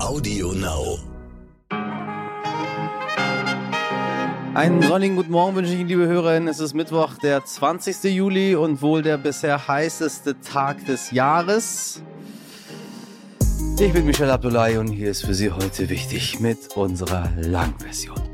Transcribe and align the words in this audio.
Audio 0.00 0.52
Now. 0.52 0.98
Einen 4.54 4.80
sonnigen 4.82 5.16
guten 5.16 5.32
Morgen 5.32 5.56
wünsche 5.56 5.72
ich 5.72 5.80
Ihnen, 5.80 5.88
liebe 5.88 6.06
Hörerinnen. 6.06 6.48
Es 6.48 6.60
ist 6.60 6.72
Mittwoch, 6.72 7.14
der 7.14 7.44
20. 7.44 8.04
Juli 8.04 8.54
und 8.54 8.80
wohl 8.80 9.02
der 9.02 9.18
bisher 9.18 9.66
heißeste 9.66 10.40
Tag 10.40 10.86
des 10.86 11.10
Jahres. 11.10 12.02
Ich 13.80 13.92
bin 13.92 14.06
Michel 14.06 14.30
Abdullahi 14.30 14.78
und 14.78 14.88
hier 14.88 15.10
ist 15.10 15.24
für 15.24 15.34
Sie 15.34 15.50
heute 15.50 15.88
wichtig 15.88 16.38
mit 16.38 16.76
unserer 16.76 17.30
Langversion. 17.36 18.27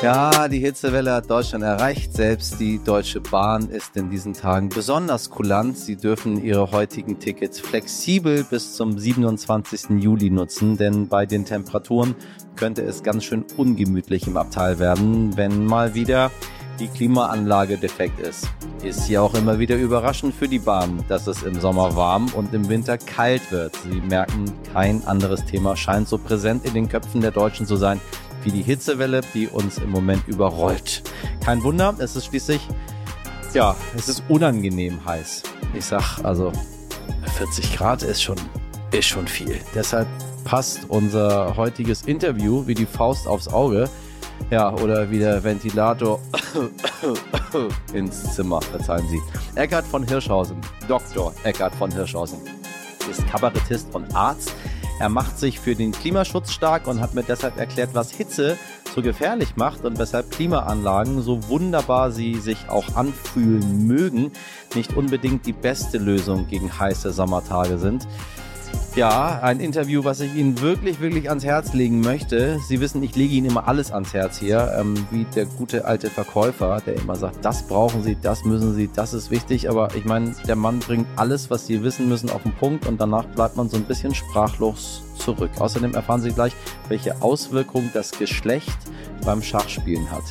Ja, 0.00 0.46
die 0.46 0.60
Hitzewelle 0.60 1.12
hat 1.12 1.28
Deutschland 1.28 1.64
erreicht. 1.64 2.14
Selbst 2.14 2.60
die 2.60 2.78
Deutsche 2.78 3.20
Bahn 3.20 3.68
ist 3.68 3.96
in 3.96 4.10
diesen 4.10 4.32
Tagen 4.32 4.68
besonders 4.68 5.28
kulant. 5.28 5.76
Sie 5.76 5.96
dürfen 5.96 6.40
ihre 6.40 6.70
heutigen 6.70 7.18
Tickets 7.18 7.58
flexibel 7.58 8.44
bis 8.44 8.74
zum 8.74 8.96
27. 8.96 10.00
Juli 10.00 10.30
nutzen, 10.30 10.76
denn 10.76 11.08
bei 11.08 11.26
den 11.26 11.44
Temperaturen 11.44 12.14
könnte 12.54 12.82
es 12.82 13.02
ganz 13.02 13.24
schön 13.24 13.44
ungemütlich 13.56 14.28
im 14.28 14.36
Abteil 14.36 14.78
werden, 14.78 15.36
wenn 15.36 15.66
mal 15.66 15.94
wieder 15.94 16.30
die 16.78 16.86
Klimaanlage 16.86 17.76
defekt 17.76 18.20
ist. 18.20 18.48
Ist 18.84 19.08
ja 19.08 19.20
auch 19.20 19.34
immer 19.34 19.58
wieder 19.58 19.74
überraschend 19.74 20.32
für 20.32 20.46
die 20.46 20.60
Bahn, 20.60 21.04
dass 21.08 21.26
es 21.26 21.42
im 21.42 21.58
Sommer 21.60 21.96
warm 21.96 22.28
und 22.36 22.54
im 22.54 22.68
Winter 22.68 22.98
kalt 22.98 23.50
wird. 23.50 23.74
Sie 23.82 24.00
merken, 24.00 24.44
kein 24.72 25.04
anderes 25.08 25.44
Thema 25.44 25.74
scheint 25.74 26.06
so 26.06 26.18
präsent 26.18 26.64
in 26.66 26.74
den 26.74 26.88
Köpfen 26.88 27.20
der 27.20 27.32
Deutschen 27.32 27.66
zu 27.66 27.74
sein 27.74 28.00
wie 28.42 28.50
die 28.50 28.62
Hitzewelle, 28.62 29.20
die 29.34 29.48
uns 29.48 29.78
im 29.78 29.90
Moment 29.90 30.26
überrollt. 30.28 31.02
Kein 31.44 31.62
Wunder, 31.62 31.94
es 31.98 32.16
ist 32.16 32.26
schließlich, 32.26 32.60
ja, 33.54 33.74
es 33.96 34.08
ist 34.08 34.22
unangenehm 34.28 35.04
heiß. 35.04 35.42
Ich 35.74 35.84
sag, 35.84 36.22
also 36.22 36.52
40 37.36 37.76
Grad 37.76 38.02
ist 38.02 38.22
schon, 38.22 38.36
ist 38.92 39.06
schon 39.06 39.26
viel. 39.26 39.58
Deshalb 39.74 40.06
passt 40.44 40.80
unser 40.88 41.56
heutiges 41.56 42.02
Interview 42.02 42.66
wie 42.66 42.74
die 42.74 42.86
Faust 42.86 43.26
aufs 43.26 43.48
Auge. 43.48 43.88
Ja, 44.50 44.72
oder 44.72 45.10
wie 45.10 45.18
der 45.18 45.42
Ventilator 45.42 46.20
ins 47.92 48.34
Zimmer, 48.34 48.62
verzeihen 48.62 49.06
Sie. 49.08 49.20
Eckhard 49.56 49.84
von 49.84 50.06
Hirschhausen, 50.06 50.56
Dr. 50.86 51.34
Eckhard 51.42 51.74
von 51.74 51.90
Hirschhausen, 51.90 52.38
ist 53.10 53.26
Kabarettist 53.28 53.94
und 53.94 54.14
Arzt. 54.14 54.52
Er 55.00 55.08
macht 55.08 55.38
sich 55.38 55.60
für 55.60 55.76
den 55.76 55.92
Klimaschutz 55.92 56.50
stark 56.52 56.88
und 56.88 57.00
hat 57.00 57.14
mir 57.14 57.22
deshalb 57.22 57.56
erklärt, 57.56 57.90
was 57.94 58.10
Hitze 58.10 58.56
so 58.94 59.00
gefährlich 59.00 59.54
macht 59.54 59.84
und 59.84 59.96
weshalb 59.98 60.32
Klimaanlagen, 60.32 61.22
so 61.22 61.48
wunderbar 61.48 62.10
sie 62.10 62.34
sich 62.34 62.68
auch 62.68 62.96
anfühlen 62.96 63.86
mögen, 63.86 64.32
nicht 64.74 64.96
unbedingt 64.96 65.46
die 65.46 65.52
beste 65.52 65.98
Lösung 65.98 66.48
gegen 66.48 66.80
heiße 66.80 67.12
Sommertage 67.12 67.78
sind. 67.78 68.08
Ja, 68.98 69.38
ein 69.42 69.60
Interview, 69.60 70.02
was 70.02 70.18
ich 70.18 70.34
Ihnen 70.34 70.60
wirklich, 70.60 70.98
wirklich 70.98 71.28
ans 71.28 71.44
Herz 71.44 71.72
legen 71.72 72.00
möchte. 72.00 72.58
Sie 72.66 72.80
wissen, 72.80 73.00
ich 73.04 73.14
lege 73.14 73.32
Ihnen 73.32 73.48
immer 73.48 73.68
alles 73.68 73.92
ans 73.92 74.12
Herz 74.12 74.40
hier, 74.40 74.74
ähm, 74.76 74.94
wie 75.12 75.24
der 75.36 75.46
gute 75.46 75.84
alte 75.84 76.10
Verkäufer, 76.10 76.82
der 76.84 76.96
immer 76.96 77.14
sagt, 77.14 77.44
das 77.44 77.62
brauchen 77.62 78.02
Sie, 78.02 78.16
das 78.20 78.44
müssen 78.44 78.74
Sie, 78.74 78.90
das 78.92 79.14
ist 79.14 79.30
wichtig. 79.30 79.70
Aber 79.70 79.94
ich 79.94 80.04
meine, 80.04 80.34
der 80.48 80.56
Mann 80.56 80.80
bringt 80.80 81.06
alles, 81.14 81.48
was 81.48 81.68
Sie 81.68 81.84
wissen 81.84 82.08
müssen, 82.08 82.28
auf 82.28 82.42
den 82.42 82.52
Punkt 82.56 82.88
und 82.88 83.00
danach 83.00 83.24
bleibt 83.24 83.56
man 83.56 83.68
so 83.68 83.76
ein 83.76 83.84
bisschen 83.84 84.16
sprachlos 84.16 85.04
zurück. 85.16 85.52
Außerdem 85.60 85.94
erfahren 85.94 86.20
Sie 86.20 86.32
gleich, 86.32 86.54
welche 86.88 87.22
Auswirkungen 87.22 87.90
das 87.94 88.10
Geschlecht 88.10 88.78
beim 89.24 89.44
Schachspielen 89.44 90.10
hat. 90.10 90.24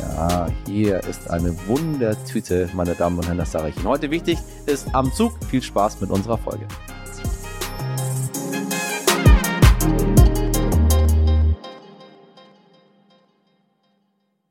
Ja, 0.00 0.46
hier 0.68 1.00
ist 1.00 1.28
eine 1.28 1.56
Wundertüte, 1.66 2.70
meine 2.72 2.94
Damen 2.94 3.18
und 3.18 3.26
Herren, 3.26 3.38
das 3.38 3.50
sage 3.50 3.70
ich 3.70 3.76
Ihnen. 3.78 3.88
Heute 3.88 4.12
wichtig 4.12 4.38
ist 4.66 4.94
am 4.94 5.12
Zug. 5.12 5.32
Viel 5.50 5.60
Spaß 5.60 6.00
mit 6.00 6.10
unserer 6.10 6.38
Folge. 6.38 6.68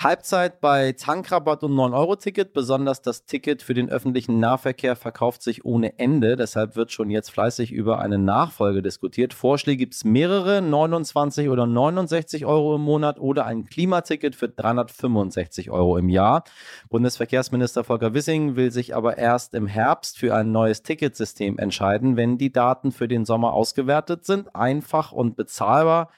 Halbzeit 0.00 0.60
bei 0.60 0.92
Tankrabatt 0.92 1.64
und 1.64 1.72
9-Euro-Ticket. 1.72 2.52
Besonders 2.52 3.02
das 3.02 3.24
Ticket 3.24 3.62
für 3.62 3.74
den 3.74 3.90
öffentlichen 3.90 4.38
Nahverkehr 4.38 4.94
verkauft 4.94 5.42
sich 5.42 5.64
ohne 5.64 5.98
Ende. 5.98 6.36
Deshalb 6.36 6.76
wird 6.76 6.92
schon 6.92 7.10
jetzt 7.10 7.32
fleißig 7.32 7.72
über 7.72 7.98
eine 7.98 8.16
Nachfolge 8.16 8.80
diskutiert. 8.80 9.34
Vorschläge 9.34 9.78
gibt 9.78 9.94
es 9.94 10.04
mehrere, 10.04 10.62
29 10.62 11.48
oder 11.48 11.66
69 11.66 12.46
Euro 12.46 12.76
im 12.76 12.82
Monat 12.82 13.18
oder 13.18 13.44
ein 13.44 13.64
Klimaticket 13.64 14.36
für 14.36 14.48
365 14.48 15.72
Euro 15.72 15.96
im 15.98 16.08
Jahr. 16.08 16.44
Bundesverkehrsminister 16.90 17.82
Volker 17.82 18.14
Wissing 18.14 18.54
will 18.54 18.70
sich 18.70 18.94
aber 18.94 19.18
erst 19.18 19.52
im 19.56 19.66
Herbst 19.66 20.16
für 20.16 20.32
ein 20.32 20.52
neues 20.52 20.84
Ticketsystem 20.84 21.58
entscheiden, 21.58 22.16
wenn 22.16 22.38
die 22.38 22.52
Daten 22.52 22.92
für 22.92 23.08
den 23.08 23.24
Sommer 23.24 23.52
ausgewertet 23.52 24.24
sind. 24.24 24.54
Einfach 24.54 25.10
und 25.10 25.34
bezahlbar 25.34 26.08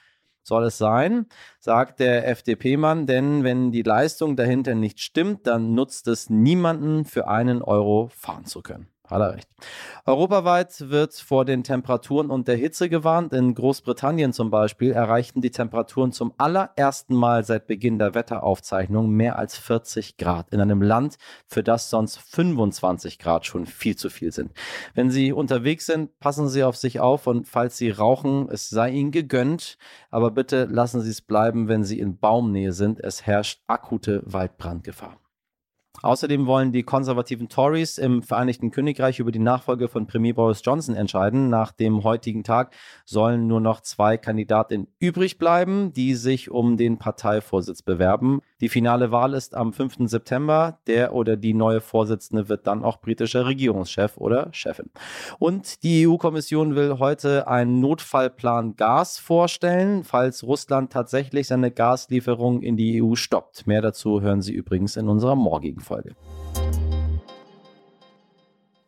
soll 0.42 0.64
es 0.64 0.78
sein, 0.78 1.26
sagt 1.58 2.00
der 2.00 2.28
FDP-Mann, 2.28 3.06
denn 3.06 3.44
wenn 3.44 3.72
die 3.72 3.82
Leistung 3.82 4.36
dahinter 4.36 4.74
nicht 4.74 5.00
stimmt, 5.00 5.46
dann 5.46 5.74
nutzt 5.74 6.08
es 6.08 6.28
niemanden 6.28 7.04
für 7.04 7.28
einen 7.28 7.62
Euro 7.62 8.10
fahren 8.14 8.44
zu 8.44 8.62
können. 8.62 8.89
Hat 9.10 9.20
er 9.20 9.34
recht. 9.34 9.48
Europaweit 10.06 10.88
wird 10.88 11.14
vor 11.14 11.44
den 11.44 11.64
Temperaturen 11.64 12.30
und 12.30 12.48
der 12.48 12.56
Hitze 12.56 12.88
gewarnt. 12.88 13.32
In 13.32 13.54
Großbritannien 13.54 14.32
zum 14.32 14.50
Beispiel 14.50 14.92
erreichten 14.92 15.40
die 15.40 15.50
Temperaturen 15.50 16.12
zum 16.12 16.32
allerersten 16.38 17.14
Mal 17.14 17.44
seit 17.44 17.66
Beginn 17.66 17.98
der 17.98 18.14
Wetteraufzeichnung 18.14 19.10
mehr 19.10 19.38
als 19.38 19.58
40 19.58 20.16
Grad. 20.16 20.50
In 20.52 20.60
einem 20.60 20.80
Land, 20.80 21.16
für 21.46 21.62
das 21.62 21.90
sonst 21.90 22.18
25 22.18 23.18
Grad 23.18 23.46
schon 23.46 23.66
viel 23.66 23.96
zu 23.96 24.10
viel 24.10 24.32
sind. 24.32 24.52
Wenn 24.94 25.10
Sie 25.10 25.32
unterwegs 25.32 25.86
sind, 25.86 26.18
passen 26.20 26.48
Sie 26.48 26.62
auf 26.62 26.76
sich 26.76 27.00
auf 27.00 27.26
und 27.26 27.48
falls 27.48 27.76
Sie 27.76 27.90
rauchen, 27.90 28.48
es 28.50 28.70
sei 28.70 28.90
Ihnen 28.90 29.10
gegönnt. 29.10 29.76
Aber 30.10 30.30
bitte 30.30 30.64
lassen 30.64 31.00
Sie 31.00 31.10
es 31.10 31.20
bleiben, 31.20 31.68
wenn 31.68 31.84
Sie 31.84 31.98
in 31.98 32.18
Baumnähe 32.18 32.72
sind. 32.72 33.00
Es 33.00 33.26
herrscht 33.26 33.60
akute 33.66 34.22
Waldbrandgefahr. 34.24 35.18
Außerdem 36.02 36.46
wollen 36.46 36.72
die 36.72 36.82
konservativen 36.82 37.48
Tories 37.48 37.98
im 37.98 38.22
Vereinigten 38.22 38.70
Königreich 38.70 39.18
über 39.18 39.32
die 39.32 39.38
Nachfolge 39.38 39.88
von 39.88 40.06
Premier 40.06 40.32
Boris 40.32 40.62
Johnson 40.64 40.96
entscheiden. 40.96 41.50
Nach 41.50 41.72
dem 41.72 42.04
heutigen 42.04 42.42
Tag 42.42 42.74
sollen 43.04 43.46
nur 43.46 43.60
noch 43.60 43.80
zwei 43.82 44.16
Kandidatinnen 44.16 44.88
übrig 44.98 45.36
bleiben, 45.36 45.92
die 45.92 46.14
sich 46.14 46.50
um 46.50 46.78
den 46.78 46.98
Parteivorsitz 46.98 47.82
bewerben. 47.82 48.40
Die 48.60 48.68
finale 48.68 49.10
Wahl 49.10 49.34
ist 49.34 49.54
am 49.54 49.72
5. 49.72 50.08
September. 50.08 50.78
Der 50.86 51.14
oder 51.14 51.36
die 51.36 51.54
neue 51.54 51.80
Vorsitzende 51.80 52.48
wird 52.48 52.66
dann 52.66 52.84
auch 52.84 53.00
britischer 53.00 53.46
Regierungschef 53.46 54.16
oder 54.16 54.48
Chefin. 54.52 54.90
Und 55.38 55.82
die 55.82 56.06
EU-Kommission 56.06 56.74
will 56.74 56.98
heute 56.98 57.48
einen 57.48 57.80
Notfallplan 57.80 58.76
Gas 58.76 59.18
vorstellen, 59.18 60.04
falls 60.04 60.42
Russland 60.42 60.92
tatsächlich 60.92 61.46
seine 61.46 61.70
Gaslieferung 61.70 62.62
in 62.62 62.76
die 62.76 63.02
EU 63.02 63.14
stoppt. 63.14 63.66
Mehr 63.66 63.80
dazu 63.80 64.20
hören 64.20 64.42
Sie 64.42 64.52
übrigens 64.52 64.96
in 64.96 65.08
unserer 65.08 65.36
morgigen 65.36 65.80
Folge. 65.80 66.14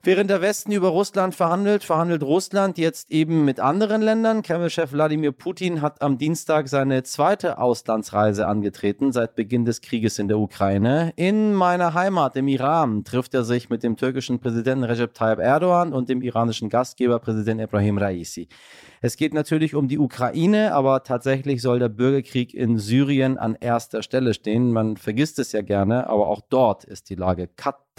Während 0.05 0.31
der 0.31 0.43
Westen 0.43 0.73
über 0.73 0.89
Russland 0.89 1.33
verhandelt, 1.33 1.85
verhandelt 1.85 2.25
Russland 2.25 2.77
jetzt 2.77 3.13
eben 3.13 3.45
mit 3.45 3.61
anderen 3.61 4.03
Ländern. 4.03 4.43
Kreml-Chef 4.43 4.93
Wladimir 4.93 5.31
Putin 5.31 5.81
hat 5.81 6.03
am 6.03 6.19
Dienstag 6.19 6.67
seine 6.67 7.05
zweite 7.05 7.59
Auslandsreise 7.59 8.49
angetreten 8.49 9.13
seit 9.13 9.37
Beginn 9.37 9.65
des 9.65 9.81
Krieges 9.81 10.19
in 10.19 10.27
der 10.27 10.41
Ukraine. 10.41 11.13
In 11.15 11.55
meiner 11.55 11.95
Heimat, 11.95 12.35
im 12.35 12.49
Iran, 12.49 13.05
trifft 13.05 13.33
er 13.33 13.45
sich 13.45 13.71
mit 13.71 13.85
dem 13.85 13.97
türkischen 13.97 14.41
Präsidenten 14.41 14.83
Recep 14.83 15.15
Tayyip 15.15 15.39
Erdogan 15.39 15.93
und 15.93 16.09
dem 16.09 16.21
iranischen 16.21 16.69
Gastgeber 16.69 17.21
Präsident 17.21 17.61
Ibrahim 17.61 17.99
Raisi. 17.99 18.49
Es 19.03 19.17
geht 19.17 19.33
natürlich 19.33 19.77
um 19.77 19.87
die 19.87 20.01
Ukraine, 20.01 20.75
aber 20.75 21.05
tatsächlich 21.05 21.63
soll 21.63 21.79
der 21.79 21.89
Bürgerkrieg 21.89 22.55
in 22.55 22.77
Syrien 22.77 23.39
an 23.39 23.57
erster 23.61 24.03
Stelle 24.03 24.35
stehen. 24.35 24.73
Man 24.73 24.97
vergisst 24.97 25.39
es 25.39 25.53
ja 25.53 25.63
gerne, 25.63 26.09
aber 26.09 26.27
auch 26.27 26.41
dort 26.41 26.83
ist 26.83 27.09
die 27.09 27.15
Lage 27.15 27.47
katastrophal. 27.47 27.92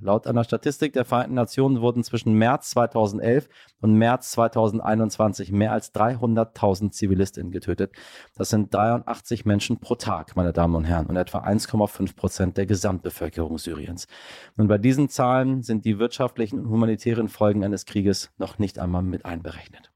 Laut 0.00 0.26
einer 0.26 0.44
Statistik 0.44 0.92
der 0.92 1.04
Vereinten 1.04 1.34
Nationen 1.34 1.80
wurden 1.80 2.04
zwischen 2.04 2.34
März 2.34 2.70
2011 2.70 3.48
und 3.80 3.94
März 3.94 4.30
2021 4.32 5.52
mehr 5.52 5.72
als 5.72 5.94
300.000 5.94 6.90
Zivilistinnen 6.90 7.52
getötet. 7.52 7.92
Das 8.36 8.48
sind 8.48 8.72
83 8.72 9.44
Menschen 9.44 9.78
pro 9.78 9.94
Tag, 9.94 10.36
meine 10.36 10.52
Damen 10.52 10.74
und 10.74 10.84
Herren, 10.84 11.06
und 11.06 11.16
etwa 11.16 11.38
1,5 11.38 12.16
Prozent 12.16 12.56
der 12.56 12.66
Gesamtbevölkerung 12.66 13.58
Syriens. 13.58 14.06
Und 14.56 14.68
bei 14.68 14.78
diesen 14.78 15.08
Zahlen 15.08 15.62
sind 15.62 15.84
die 15.84 15.98
wirtschaftlichen 15.98 16.60
und 16.60 16.68
humanitären 16.68 17.28
Folgen 17.28 17.64
eines 17.64 17.86
Krieges 17.86 18.30
noch 18.38 18.58
nicht 18.58 18.78
einmal 18.78 19.02
mit 19.02 19.24
einberechnet. 19.24 19.92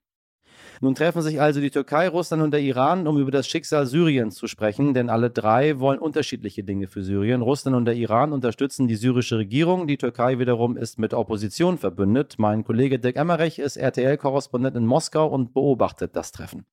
Nun 0.82 0.94
treffen 0.94 1.20
sich 1.20 1.42
also 1.42 1.60
die 1.60 1.70
Türkei, 1.70 2.08
Russland 2.08 2.42
und 2.42 2.52
der 2.52 2.62
Iran, 2.62 3.06
um 3.06 3.18
über 3.18 3.30
das 3.30 3.46
Schicksal 3.46 3.84
Syriens 3.84 4.36
zu 4.36 4.46
sprechen, 4.46 4.94
denn 4.94 5.10
alle 5.10 5.28
drei 5.28 5.78
wollen 5.78 5.98
unterschiedliche 5.98 6.64
Dinge 6.64 6.88
für 6.88 7.04
Syrien. 7.04 7.42
Russland 7.42 7.76
und 7.76 7.84
der 7.84 7.96
Iran 7.96 8.32
unterstützen 8.32 8.88
die 8.88 8.96
syrische 8.96 9.36
Regierung, 9.36 9.86
die 9.86 9.98
Türkei 9.98 10.38
wiederum 10.38 10.78
ist 10.78 10.98
mit 10.98 11.12
Opposition 11.12 11.76
verbündet. 11.76 12.36
Mein 12.38 12.64
Kollege 12.64 12.98
Dirk 12.98 13.16
Emmerich 13.16 13.58
ist 13.58 13.76
RTL-Korrespondent 13.76 14.74
in 14.74 14.86
Moskau 14.86 15.26
und 15.26 15.52
beobachtet 15.52 16.16
das 16.16 16.32
Treffen. 16.32 16.64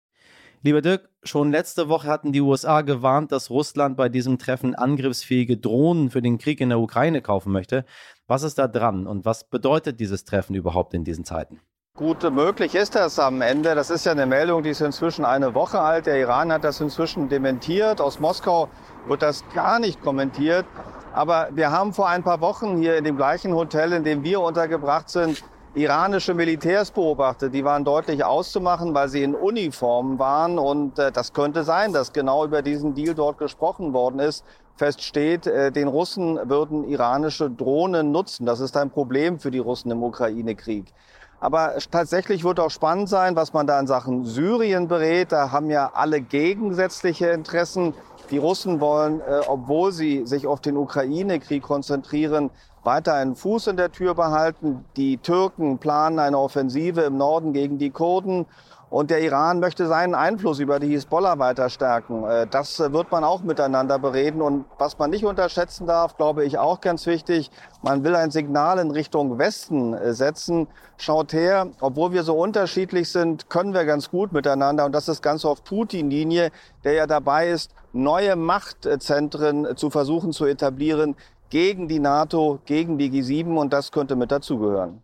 Lieber 0.63 0.81
Dirk, 0.81 1.09
schon 1.23 1.51
letzte 1.51 1.89
Woche 1.89 2.07
hatten 2.07 2.31
die 2.31 2.39
USA 2.39 2.83
gewarnt, 2.83 3.33
dass 3.33 3.49
Russland 3.49 3.97
bei 3.97 4.07
diesem 4.07 4.39
Treffen 4.39 4.73
angriffsfähige 4.73 5.57
Drohnen 5.57 6.11
für 6.11 6.21
den 6.21 6.37
Krieg 6.37 6.61
in 6.61 6.69
der 6.69 6.79
Ukraine 6.79 7.21
kaufen 7.21 7.51
möchte. 7.51 7.83
Was 8.25 8.43
ist 8.43 8.57
da 8.57 8.69
dran 8.69 9.05
und 9.05 9.25
was 9.25 9.49
bedeutet 9.49 9.99
dieses 9.99 10.23
Treffen 10.23 10.55
überhaupt 10.55 10.93
in 10.93 11.03
diesen 11.03 11.25
Zeiten? 11.25 11.59
Gut 11.97 12.31
möglich 12.31 12.75
ist 12.75 12.93
das 12.93 13.17
am 13.17 13.41
Ende. 13.41 13.73
Das 13.73 13.89
ist 13.89 14.05
ja 14.05 14.11
eine 14.11 14.27
Meldung, 14.27 14.61
die 14.61 14.69
ist 14.69 14.81
inzwischen 14.81 15.25
eine 15.25 15.55
Woche 15.55 15.79
alt. 15.79 16.05
Der 16.05 16.19
Iran 16.19 16.53
hat 16.53 16.63
das 16.63 16.79
inzwischen 16.79 17.27
dementiert. 17.27 17.99
Aus 18.01 18.19
Moskau 18.19 18.69
wird 19.07 19.23
das 19.23 19.43
gar 19.55 19.79
nicht 19.79 20.03
kommentiert. 20.03 20.67
Aber 21.11 21.47
wir 21.53 21.71
haben 21.71 21.93
vor 21.93 22.07
ein 22.07 22.21
paar 22.21 22.39
Wochen 22.39 22.77
hier 22.77 22.97
in 22.97 23.03
dem 23.03 23.17
gleichen 23.17 23.51
Hotel, 23.55 23.93
in 23.93 24.03
dem 24.03 24.23
wir 24.23 24.41
untergebracht 24.41 25.09
sind, 25.09 25.43
iranische 25.73 26.35
Militärs 26.35 26.91
beobachtet. 26.91 27.55
Die 27.55 27.65
waren 27.65 27.83
deutlich 27.83 28.23
auszumachen, 28.23 28.93
weil 28.93 29.09
sie 29.09 29.23
in 29.23 29.33
Uniformen 29.33 30.19
waren. 30.19 30.59
Und 30.59 30.99
äh, 30.99 31.11
das 31.11 31.33
könnte 31.33 31.63
sein, 31.63 31.93
dass 31.93 32.13
genau 32.13 32.45
über 32.45 32.61
diesen 32.61 32.93
Deal 32.93 33.15
dort 33.15 33.39
gesprochen 33.39 33.93
worden 33.93 34.19
ist. 34.19 34.45
Fest 34.75 35.01
steht, 35.01 35.47
äh, 35.47 35.71
den 35.71 35.87
Russen 35.87 36.39
würden 36.47 36.87
iranische 36.87 37.49
Drohnen 37.49 38.11
nutzen. 38.11 38.45
Das 38.45 38.59
ist 38.59 38.77
ein 38.77 38.91
Problem 38.91 39.39
für 39.39 39.49
die 39.49 39.57
Russen 39.57 39.89
im 39.89 40.03
Ukraine-Krieg. 40.03 40.93
Aber 41.39 41.75
tatsächlich 41.91 42.43
wird 42.43 42.59
auch 42.59 42.71
spannend 42.71 43.09
sein, 43.09 43.35
was 43.35 43.53
man 43.53 43.67
da 43.67 43.79
in 43.79 43.87
Sachen 43.87 44.25
Syrien 44.25 44.87
berät. 44.87 45.31
Da 45.31 45.51
haben 45.51 45.69
ja 45.69 45.91
alle 45.93 46.21
gegensätzliche 46.21 47.27
Interessen. 47.27 47.93
Die 48.31 48.39
Russen 48.39 48.79
wollen, 48.79 49.21
äh, 49.21 49.41
obwohl 49.47 49.91
sie 49.91 50.25
sich 50.25 50.47
auf 50.47 50.59
den 50.59 50.75
Ukraine-Krieg 50.75 51.63
konzentrieren, 51.63 52.49
weiter 52.83 53.13
einen 53.13 53.35
Fuß 53.35 53.67
in 53.67 53.77
der 53.77 53.91
Tür 53.91 54.15
behalten. 54.15 54.85
Die 54.95 55.17
Türken 55.17 55.77
planen 55.77 56.19
eine 56.19 56.39
Offensive 56.39 57.01
im 57.01 57.17
Norden 57.17 57.53
gegen 57.53 57.77
die 57.77 57.91
Kurden. 57.91 58.45
Und 58.89 59.11
der 59.11 59.21
Iran 59.21 59.59
möchte 59.59 59.85
seinen 59.87 60.15
Einfluss 60.15 60.59
über 60.59 60.79
die 60.79 60.87
Hisbollah 60.87 61.37
weiter 61.39 61.69
stärken. 61.69 62.23
Äh, 62.23 62.47
das 62.47 62.79
äh, 62.79 62.93
wird 62.93 63.11
man 63.11 63.23
auch 63.23 63.41
miteinander 63.43 63.99
bereden. 63.99 64.41
Und 64.41 64.65
was 64.77 64.97
man 64.97 65.09
nicht 65.09 65.25
unterschätzen 65.25 65.87
darf, 65.87 66.15
glaube 66.15 66.45
ich 66.45 66.57
auch 66.57 66.79
ganz 66.79 67.05
wichtig, 67.05 67.51
man 67.81 68.03
will 68.05 68.15
ein 68.15 68.31
Signal 68.31 68.79
in 68.79 68.91
Richtung 68.91 69.37
Westen 69.37 69.93
äh, 69.93 70.13
setzen. 70.13 70.67
Schaut 70.97 71.33
her, 71.33 71.67
obwohl 71.81 72.13
wir 72.13 72.23
so 72.23 72.37
unterschiedlich 72.37 73.11
sind, 73.11 73.49
können 73.49 73.73
wir 73.73 73.83
ganz 73.83 74.09
gut 74.09 74.31
miteinander. 74.31 74.85
Und 74.85 74.93
das 74.93 75.09
ist 75.09 75.21
ganz 75.21 75.43
auf 75.43 75.65
Putin-Linie, 75.65 76.51
der 76.85 76.93
ja 76.93 77.07
dabei 77.07 77.49
ist, 77.49 77.73
neue 77.91 78.37
Machtzentren 78.37 79.75
zu 79.75 79.89
versuchen 79.89 80.31
zu 80.31 80.45
etablieren 80.45 81.15
gegen 81.49 81.89
die 81.89 81.99
NATO, 81.99 82.59
gegen 82.65 82.97
die 82.97 83.11
G7. 83.11 83.53
Und 83.57 83.73
das 83.73 83.91
könnte 83.91 84.15
mit 84.15 84.31
dazugehören. 84.31 85.03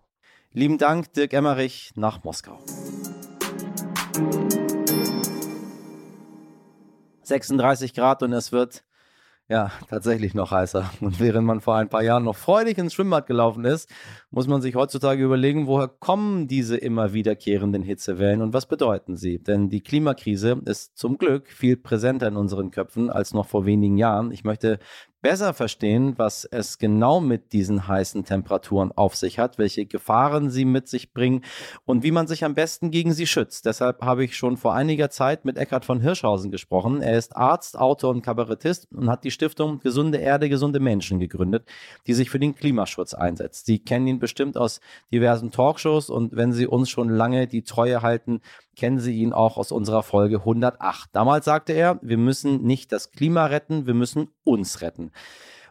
Lieben 0.53 0.77
Dank, 0.77 1.11
Dirk 1.13 1.33
Emmerich 1.33 1.91
nach 1.95 2.23
Moskau. 2.23 2.59
36 7.23 7.93
Grad 7.93 8.21
und 8.23 8.33
es 8.33 8.51
wird 8.51 8.83
ja 9.49 9.71
tatsächlich 9.89 10.33
noch 10.33 10.51
heißer. 10.51 10.89
Und 11.01 11.19
während 11.19 11.45
man 11.45 11.61
vor 11.61 11.75
ein 11.75 11.89
paar 11.89 12.03
Jahren 12.03 12.23
noch 12.23 12.35
freudig 12.35 12.77
ins 12.77 12.93
Schwimmbad 12.93 13.27
gelaufen 13.27 13.65
ist, 13.65 13.89
muss 14.31 14.47
man 14.47 14.61
sich 14.61 14.75
heutzutage 14.75 15.23
überlegen, 15.23 15.67
woher 15.67 15.87
kommen 15.87 16.47
diese 16.47 16.77
immer 16.77 17.13
wiederkehrenden 17.13 17.83
Hitzewellen 17.83 18.41
und 18.41 18.53
was 18.53 18.67
bedeuten 18.67 19.17
sie? 19.17 19.39
Denn 19.39 19.69
die 19.69 19.81
Klimakrise 19.81 20.61
ist 20.65 20.97
zum 20.97 21.17
Glück 21.17 21.49
viel 21.49 21.77
präsenter 21.77 22.27
in 22.27 22.37
unseren 22.37 22.71
Köpfen 22.71 23.09
als 23.09 23.33
noch 23.33 23.47
vor 23.47 23.65
wenigen 23.65 23.97
Jahren. 23.97 24.31
Ich 24.31 24.43
möchte 24.43 24.79
besser 25.23 25.53
verstehen, 25.53 26.13
was 26.17 26.45
es 26.45 26.77
genau 26.77 27.21
mit 27.21 27.53
diesen 27.53 27.87
heißen 27.87 28.25
Temperaturen 28.25 28.91
auf 28.91 29.15
sich 29.15 29.39
hat, 29.39 29.57
welche 29.57 29.85
Gefahren 29.85 30.51
sie 30.51 30.65
mit 30.65 30.87
sich 30.89 31.13
bringen 31.13 31.43
und 31.85 32.03
wie 32.03 32.11
man 32.11 32.27
sich 32.27 32.43
am 32.43 32.53
besten 32.53 32.91
gegen 32.91 33.13
sie 33.13 33.25
schützt. 33.25 33.65
Deshalb 33.65 34.03
habe 34.03 34.25
ich 34.25 34.35
schon 34.35 34.57
vor 34.57 34.75
einiger 34.75 35.09
Zeit 35.09 35.45
mit 35.45 35.57
Eckhard 35.57 35.85
von 35.85 36.01
Hirschhausen 36.01 36.51
gesprochen. 36.51 37.01
Er 37.01 37.17
ist 37.17 37.35
Arzt, 37.37 37.79
Autor 37.79 38.11
und 38.11 38.21
Kabarettist 38.21 38.91
und 38.91 39.09
hat 39.09 39.23
die 39.23 39.31
Stiftung 39.31 39.79
Gesunde 39.79 40.17
Erde, 40.17 40.49
gesunde 40.49 40.81
Menschen 40.81 41.19
gegründet, 41.19 41.65
die 42.05 42.13
sich 42.13 42.29
für 42.29 42.39
den 42.39 42.53
Klimaschutz 42.53 43.13
einsetzt. 43.13 43.65
Sie 43.65 43.79
kennen 43.79 44.07
ihn 44.07 44.19
bestimmt 44.19 44.57
aus 44.57 44.81
diversen 45.11 45.51
Talkshows 45.51 46.09
und 46.09 46.35
wenn 46.35 46.51
Sie 46.51 46.67
uns 46.67 46.89
schon 46.89 47.07
lange 47.07 47.47
die 47.47 47.63
Treue 47.63 48.01
halten, 48.01 48.41
kennen 48.75 48.99
Sie 48.99 49.15
ihn 49.15 49.33
auch 49.33 49.57
aus 49.57 49.71
unserer 49.71 50.03
Folge 50.03 50.37
108. 50.37 51.09
Damals 51.13 51.45
sagte 51.45 51.73
er, 51.73 51.99
wir 52.01 52.17
müssen 52.17 52.63
nicht 52.63 52.91
das 52.91 53.11
Klima 53.11 53.45
retten, 53.45 53.85
wir 53.85 53.93
müssen 53.93 54.29
uns 54.43 54.81
retten. 54.81 55.11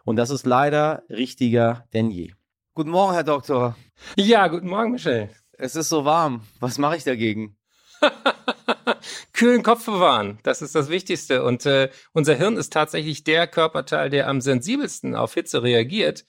Und 0.05 0.17
das 0.17 0.29
ist 0.29 0.45
leider 0.45 1.03
richtiger 1.09 1.87
denn 1.93 2.11
je. 2.11 2.33
Guten 2.73 2.89
Morgen, 2.89 3.13
Herr 3.13 3.23
Doktor. 3.23 3.75
Ja, 4.15 4.47
guten 4.47 4.67
Morgen, 4.67 4.91
Michel. 4.91 5.29
Es 5.53 5.75
ist 5.75 5.89
so 5.89 6.05
warm. 6.05 6.41
Was 6.59 6.77
mache 6.77 6.97
ich 6.97 7.03
dagegen? 7.03 7.55
Kühlen 9.33 9.63
Kopf 9.63 9.85
bewahren, 9.85 10.39
das 10.43 10.61
ist 10.61 10.75
das 10.75 10.89
Wichtigste. 10.89 11.43
Und 11.43 11.65
äh, 11.65 11.89
unser 12.13 12.35
Hirn 12.35 12.57
ist 12.57 12.73
tatsächlich 12.73 13.23
der 13.23 13.47
Körperteil, 13.47 14.09
der 14.09 14.27
am 14.27 14.41
sensibelsten 14.41 15.15
auf 15.15 15.33
Hitze 15.33 15.63
reagiert. 15.63 16.25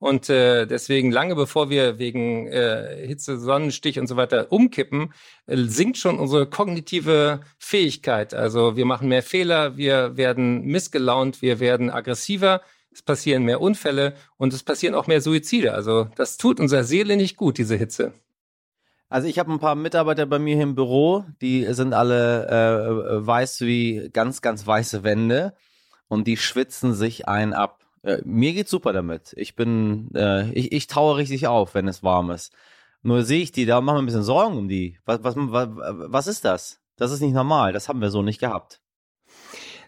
Und 0.00 0.30
äh, 0.30 0.66
deswegen 0.66 1.10
lange 1.10 1.34
bevor 1.34 1.70
wir 1.70 1.98
wegen 1.98 2.46
äh, 2.46 3.04
Hitze, 3.06 3.38
Sonnenstich 3.38 3.98
und 3.98 4.06
so 4.06 4.16
weiter 4.16 4.52
umkippen, 4.52 5.12
äh, 5.46 5.56
sinkt 5.56 5.98
schon 5.98 6.20
unsere 6.20 6.48
kognitive 6.48 7.40
Fähigkeit. 7.58 8.32
Also 8.32 8.76
wir 8.76 8.84
machen 8.84 9.08
mehr 9.08 9.24
Fehler, 9.24 9.76
wir 9.76 10.16
werden 10.16 10.62
missgelaunt, 10.62 11.42
wir 11.42 11.58
werden 11.58 11.90
aggressiver, 11.90 12.62
es 12.92 13.02
passieren 13.02 13.42
mehr 13.42 13.60
Unfälle 13.60 14.14
und 14.36 14.52
es 14.52 14.62
passieren 14.62 14.94
auch 14.94 15.08
mehr 15.08 15.20
Suizide. 15.20 15.74
Also 15.74 16.08
das 16.14 16.36
tut 16.36 16.60
unserer 16.60 16.84
Seele 16.84 17.16
nicht 17.16 17.36
gut, 17.36 17.58
diese 17.58 17.76
Hitze. 17.76 18.12
Also 19.08 19.26
ich 19.26 19.38
habe 19.38 19.50
ein 19.50 19.58
paar 19.58 19.74
Mitarbeiter 19.74 20.26
bei 20.26 20.38
mir 20.38 20.54
hier 20.54 20.64
im 20.64 20.74
Büro, 20.74 21.24
die 21.40 21.64
sind 21.72 21.92
alle 21.94 22.46
äh, 22.46 23.26
weiß 23.26 23.62
wie 23.62 24.10
ganz, 24.12 24.42
ganz 24.42 24.66
weiße 24.66 25.02
Wände 25.02 25.54
und 26.08 26.26
die 26.26 26.36
schwitzen 26.36 26.94
sich 26.94 27.26
ein 27.26 27.52
ab. 27.52 27.87
Äh, 28.02 28.18
mir 28.24 28.52
geht's 28.52 28.70
super 28.70 28.92
damit. 28.92 29.34
Ich 29.36 29.56
bin, 29.56 30.10
äh, 30.14 30.50
ich, 30.52 30.72
ich 30.72 30.86
taue 30.86 31.16
richtig 31.16 31.46
auf, 31.46 31.74
wenn 31.74 31.88
es 31.88 32.02
warm 32.02 32.30
ist. 32.30 32.52
Nur 33.02 33.22
sehe 33.22 33.42
ich 33.42 33.52
die, 33.52 33.66
da 33.66 33.80
machen 33.80 33.96
wir 33.96 34.02
ein 34.02 34.06
bisschen 34.06 34.22
Sorgen 34.22 34.56
um 34.56 34.68
die. 34.68 34.98
Was, 35.04 35.22
was, 35.22 35.34
was, 35.36 35.68
was 35.72 36.26
ist 36.26 36.44
das? 36.44 36.80
Das 36.96 37.12
ist 37.12 37.20
nicht 37.20 37.34
normal. 37.34 37.72
Das 37.72 37.88
haben 37.88 38.00
wir 38.00 38.10
so 38.10 38.22
nicht 38.22 38.40
gehabt. 38.40 38.80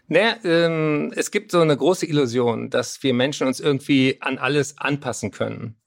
Naja, 0.07 0.35
ähm, 0.43 1.13
es 1.15 1.31
gibt 1.31 1.51
so 1.51 1.61
eine 1.61 1.77
große 1.77 2.05
Illusion, 2.05 2.69
dass 2.69 3.01
wir 3.03 3.13
Menschen 3.13 3.47
uns 3.47 3.59
irgendwie 3.59 4.17
an 4.21 4.37
alles 4.37 4.77
anpassen 4.77 5.31
können. 5.31 5.77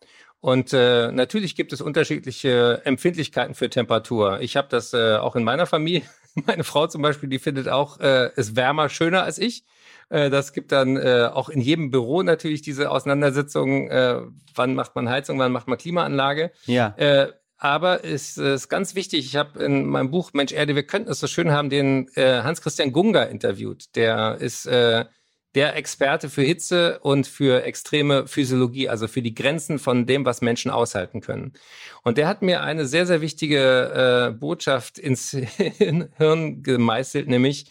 Und 0.40 0.74
äh, 0.74 1.10
natürlich 1.10 1.56
gibt 1.56 1.72
es 1.72 1.80
unterschiedliche 1.80 2.82
Empfindlichkeiten 2.84 3.54
für 3.54 3.70
Temperatur. 3.70 4.40
Ich 4.40 4.56
habe 4.56 4.68
das 4.68 4.92
äh, 4.92 5.16
auch 5.16 5.36
in 5.36 5.44
meiner 5.44 5.66
Familie. 5.66 6.02
Meine 6.46 6.64
Frau 6.64 6.86
zum 6.86 7.00
Beispiel, 7.00 7.28
die 7.28 7.38
findet 7.38 7.68
auch 7.68 8.00
äh, 8.00 8.30
es 8.36 8.54
wärmer 8.54 8.88
schöner 8.88 9.22
als 9.22 9.38
ich. 9.38 9.64
Äh, 10.14 10.30
das 10.30 10.52
gibt 10.52 10.70
dann 10.70 10.96
äh, 10.96 11.28
auch 11.32 11.48
in 11.48 11.60
jedem 11.60 11.90
Büro 11.90 12.22
natürlich 12.22 12.62
diese 12.62 12.90
Auseinandersetzung, 12.90 13.88
äh, 13.88 14.20
wann 14.54 14.74
macht 14.74 14.94
man 14.94 15.08
Heizung, 15.08 15.38
wann 15.40 15.50
macht 15.50 15.66
man 15.66 15.76
Klimaanlage. 15.76 16.52
Ja. 16.66 16.94
Äh, 16.96 17.32
aber 17.58 18.04
es 18.04 18.36
ist 18.36 18.68
ganz 18.68 18.94
wichtig, 18.94 19.26
ich 19.26 19.36
habe 19.36 19.62
in 19.62 19.86
meinem 19.86 20.10
Buch 20.10 20.32
Mensch 20.32 20.52
Erde, 20.52 20.76
wir 20.76 20.84
könnten 20.84 21.10
es 21.10 21.18
so 21.18 21.26
schön 21.26 21.50
haben, 21.50 21.70
den 21.70 22.08
äh, 22.14 22.42
Hans-Christian 22.42 22.92
Gunga 22.92 23.24
interviewt. 23.24 23.96
Der 23.96 24.36
ist 24.38 24.66
äh, 24.66 25.06
der 25.54 25.74
Experte 25.76 26.28
für 26.28 26.42
Hitze 26.42 26.98
und 27.00 27.26
für 27.26 27.64
extreme 27.64 28.26
Physiologie, 28.28 28.88
also 28.88 29.08
für 29.08 29.22
die 29.22 29.34
Grenzen 29.34 29.78
von 29.78 30.06
dem, 30.06 30.24
was 30.24 30.42
Menschen 30.42 30.70
aushalten 30.70 31.22
können. 31.22 31.54
Und 32.02 32.18
der 32.18 32.28
hat 32.28 32.42
mir 32.42 32.62
eine 32.62 32.86
sehr, 32.86 33.06
sehr 33.06 33.20
wichtige 33.20 34.30
äh, 34.30 34.38
Botschaft 34.38 34.98
ins 34.98 35.30
Hirn 35.76 36.62
gemeißelt, 36.62 37.28
nämlich 37.28 37.66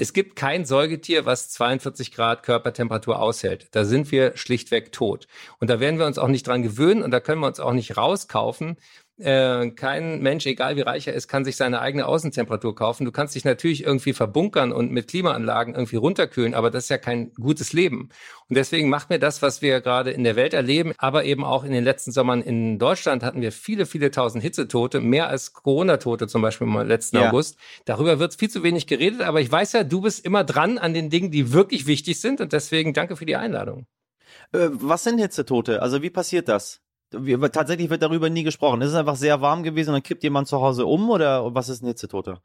es 0.00 0.12
gibt 0.12 0.36
kein 0.36 0.64
Säugetier, 0.64 1.26
was 1.26 1.50
42 1.50 2.12
Grad 2.12 2.44
Körpertemperatur 2.44 3.20
aushält. 3.20 3.68
Da 3.72 3.84
sind 3.84 4.12
wir 4.12 4.36
schlichtweg 4.36 4.92
tot. 4.92 5.26
Und 5.58 5.70
da 5.70 5.80
werden 5.80 5.98
wir 5.98 6.06
uns 6.06 6.18
auch 6.18 6.28
nicht 6.28 6.46
dran 6.46 6.62
gewöhnen 6.62 7.02
und 7.02 7.10
da 7.10 7.18
können 7.20 7.40
wir 7.40 7.48
uns 7.48 7.58
auch 7.58 7.72
nicht 7.72 7.96
rauskaufen, 7.96 8.76
äh, 9.18 9.70
kein 9.70 10.20
Mensch, 10.22 10.46
egal 10.46 10.76
wie 10.76 10.82
reich 10.82 11.08
er 11.08 11.14
ist, 11.14 11.26
kann 11.26 11.44
sich 11.44 11.56
seine 11.56 11.80
eigene 11.80 12.06
Außentemperatur 12.06 12.74
kaufen. 12.74 13.04
Du 13.04 13.10
kannst 13.10 13.34
dich 13.34 13.44
natürlich 13.44 13.84
irgendwie 13.84 14.12
verbunkern 14.12 14.72
und 14.72 14.92
mit 14.92 15.08
Klimaanlagen 15.08 15.74
irgendwie 15.74 15.96
runterkühlen, 15.96 16.54
aber 16.54 16.70
das 16.70 16.84
ist 16.84 16.90
ja 16.90 16.98
kein 16.98 17.32
gutes 17.34 17.72
Leben. 17.72 18.10
Und 18.48 18.56
deswegen 18.56 18.88
macht 18.88 19.10
mir 19.10 19.18
das, 19.18 19.42
was 19.42 19.60
wir 19.60 19.80
gerade 19.80 20.10
in 20.12 20.24
der 20.24 20.36
Welt 20.36 20.54
erleben, 20.54 20.92
aber 20.98 21.24
eben 21.24 21.44
auch 21.44 21.64
in 21.64 21.72
den 21.72 21.84
letzten 21.84 22.12
Sommern 22.12 22.42
in 22.42 22.78
Deutschland 22.78 23.22
hatten 23.24 23.40
wir 23.40 23.50
viele, 23.50 23.86
viele 23.86 24.10
tausend 24.10 24.42
Hitzetote, 24.42 25.00
mehr 25.00 25.28
als 25.28 25.52
Corona-Tote 25.52 26.28
zum 26.28 26.40
Beispiel 26.40 26.68
im 26.68 26.78
letzten 26.86 27.16
ja. 27.16 27.28
August. 27.28 27.58
Darüber 27.84 28.20
wird 28.20 28.34
viel 28.34 28.50
zu 28.50 28.62
wenig 28.62 28.86
geredet, 28.86 29.22
aber 29.22 29.40
ich 29.40 29.50
weiß 29.50 29.72
ja, 29.72 29.84
du 29.84 30.00
bist 30.00 30.24
immer 30.24 30.44
dran 30.44 30.78
an 30.78 30.94
den 30.94 31.10
Dingen, 31.10 31.30
die 31.30 31.52
wirklich 31.52 31.86
wichtig 31.86 32.20
sind 32.20 32.40
und 32.40 32.52
deswegen 32.52 32.94
danke 32.94 33.16
für 33.16 33.26
die 33.26 33.36
Einladung. 33.36 33.86
Äh, 34.52 34.68
was 34.70 35.04
sind 35.04 35.18
Hitzetote? 35.18 35.82
Also 35.82 36.02
wie 36.02 36.10
passiert 36.10 36.48
das? 36.48 36.80
Wir, 37.10 37.40
tatsächlich 37.52 37.90
wird 37.90 38.02
darüber 38.02 38.28
nie 38.28 38.42
gesprochen. 38.42 38.82
Ist 38.82 38.90
es 38.90 38.94
einfach 38.94 39.16
sehr 39.16 39.40
warm 39.40 39.62
gewesen 39.62 39.90
und 39.90 39.94
dann 39.94 40.02
kippt 40.02 40.22
jemand 40.22 40.48
zu 40.48 40.60
Hause 40.60 40.86
um 40.86 41.08
oder 41.10 41.54
was 41.54 41.68
ist 41.68 41.82
ein 41.82 41.86
Hitzetoter? 41.86 42.42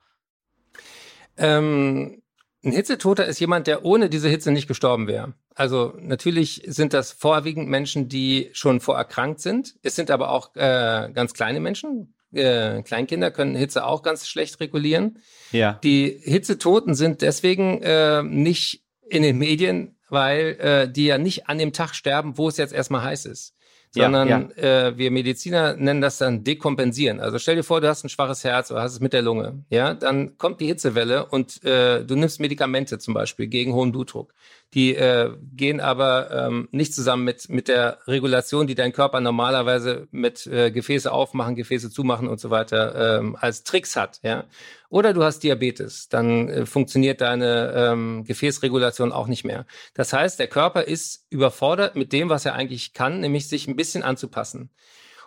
Ähm, 1.37 2.21
ein 2.63 2.71
Hitzetoter 2.71 3.25
ist 3.25 3.39
jemand, 3.39 3.67
der 3.67 3.83
ohne 3.83 4.09
diese 4.09 4.29
Hitze 4.29 4.51
nicht 4.51 4.67
gestorben 4.67 5.07
wäre. 5.07 5.33
Also 5.53 5.93
natürlich 5.99 6.63
sind 6.65 6.93
das 6.93 7.11
vorwiegend 7.11 7.67
Menschen, 7.67 8.07
die 8.07 8.49
schon 8.53 8.79
vorerkrankt 8.79 9.41
sind. 9.41 9.75
Es 9.83 9.95
sind 9.95 10.09
aber 10.09 10.29
auch 10.29 10.55
äh, 10.55 11.09
ganz 11.13 11.33
kleine 11.33 11.59
Menschen, 11.59 12.13
äh, 12.33 12.81
Kleinkinder 12.81 13.31
können 13.31 13.55
Hitze 13.55 13.85
auch 13.85 14.01
ganz 14.01 14.27
schlecht 14.27 14.59
regulieren. 14.59 15.19
Ja. 15.51 15.79
Die 15.83 16.19
Hitzetoten 16.23 16.95
sind 16.95 17.21
deswegen 17.21 17.81
äh, 17.81 18.23
nicht 18.23 18.83
in 19.07 19.23
den 19.23 19.37
Medien, 19.37 19.97
weil 20.09 20.57
äh, 20.59 20.91
die 20.91 21.05
ja 21.05 21.17
nicht 21.17 21.47
an 21.47 21.57
dem 21.57 21.73
Tag 21.73 21.93
sterben, 21.93 22.37
wo 22.37 22.47
es 22.47 22.57
jetzt 22.57 22.73
erstmal 22.73 23.03
heiß 23.03 23.25
ist 23.25 23.53
sondern 23.93 24.27
ja, 24.27 24.49
ja. 24.57 24.87
Äh, 24.87 24.97
wir 24.97 25.11
Mediziner 25.11 25.75
nennen 25.75 26.01
das 26.01 26.17
dann 26.17 26.43
dekompensieren. 26.43 27.19
Also 27.19 27.37
stell 27.37 27.55
dir 27.55 27.63
vor, 27.63 27.79
du 27.79 27.87
hast 27.87 28.03
ein 28.03 28.09
schwaches 28.09 28.43
Herz 28.43 28.71
oder 28.71 28.81
hast 28.81 28.93
es 28.93 28.99
mit 28.99 29.13
der 29.13 29.21
Lunge, 29.21 29.63
ja, 29.69 29.93
dann 29.93 30.37
kommt 30.37 30.59
die 30.61 30.67
Hitzewelle 30.67 31.25
und 31.25 31.63
äh, 31.63 32.03
du 32.03 32.15
nimmst 32.15 32.39
Medikamente 32.39 32.97
zum 32.97 33.13
Beispiel 33.13 33.47
gegen 33.47 33.73
hohen 33.73 33.91
Blutdruck. 33.91 34.33
Die 34.73 34.95
äh, 34.95 35.31
gehen 35.55 35.79
aber 35.79 36.31
ähm, 36.31 36.67
nicht 36.71 36.95
zusammen 36.95 37.23
mit 37.23 37.47
mit 37.49 37.67
der 37.67 37.99
Regulation, 38.07 38.65
die 38.65 38.75
dein 38.75 38.91
Körper 38.91 39.19
normalerweise 39.21 40.07
mit 40.11 40.47
äh, 40.47 40.71
Gefäße 40.71 41.11
aufmachen, 41.11 41.55
Gefäße 41.55 41.91
zumachen 41.91 42.27
und 42.27 42.39
so 42.39 42.49
weiter 42.49 43.19
ähm, 43.19 43.37
als 43.39 43.63
Tricks 43.63 43.95
hat, 43.95 44.19
ja. 44.23 44.45
Oder 44.89 45.13
du 45.13 45.23
hast 45.23 45.39
Diabetes, 45.39 46.09
dann 46.09 46.49
äh, 46.49 46.65
funktioniert 46.65 47.21
deine 47.21 47.73
ähm, 47.75 48.23
Gefäßregulation 48.25 49.11
auch 49.11 49.27
nicht 49.27 49.43
mehr. 49.43 49.65
Das 49.93 50.13
heißt, 50.13 50.39
der 50.39 50.47
Körper 50.47 50.83
ist 50.83 51.25
überfordert 51.29 51.95
mit 51.95 52.11
dem, 52.13 52.29
was 52.29 52.45
er 52.45 52.53
eigentlich 52.53 52.93
kann, 52.93 53.19
nämlich 53.19 53.47
sich 53.47 53.67
ein 53.67 53.75
bisschen 53.75 54.03
anzupassen. 54.03 54.71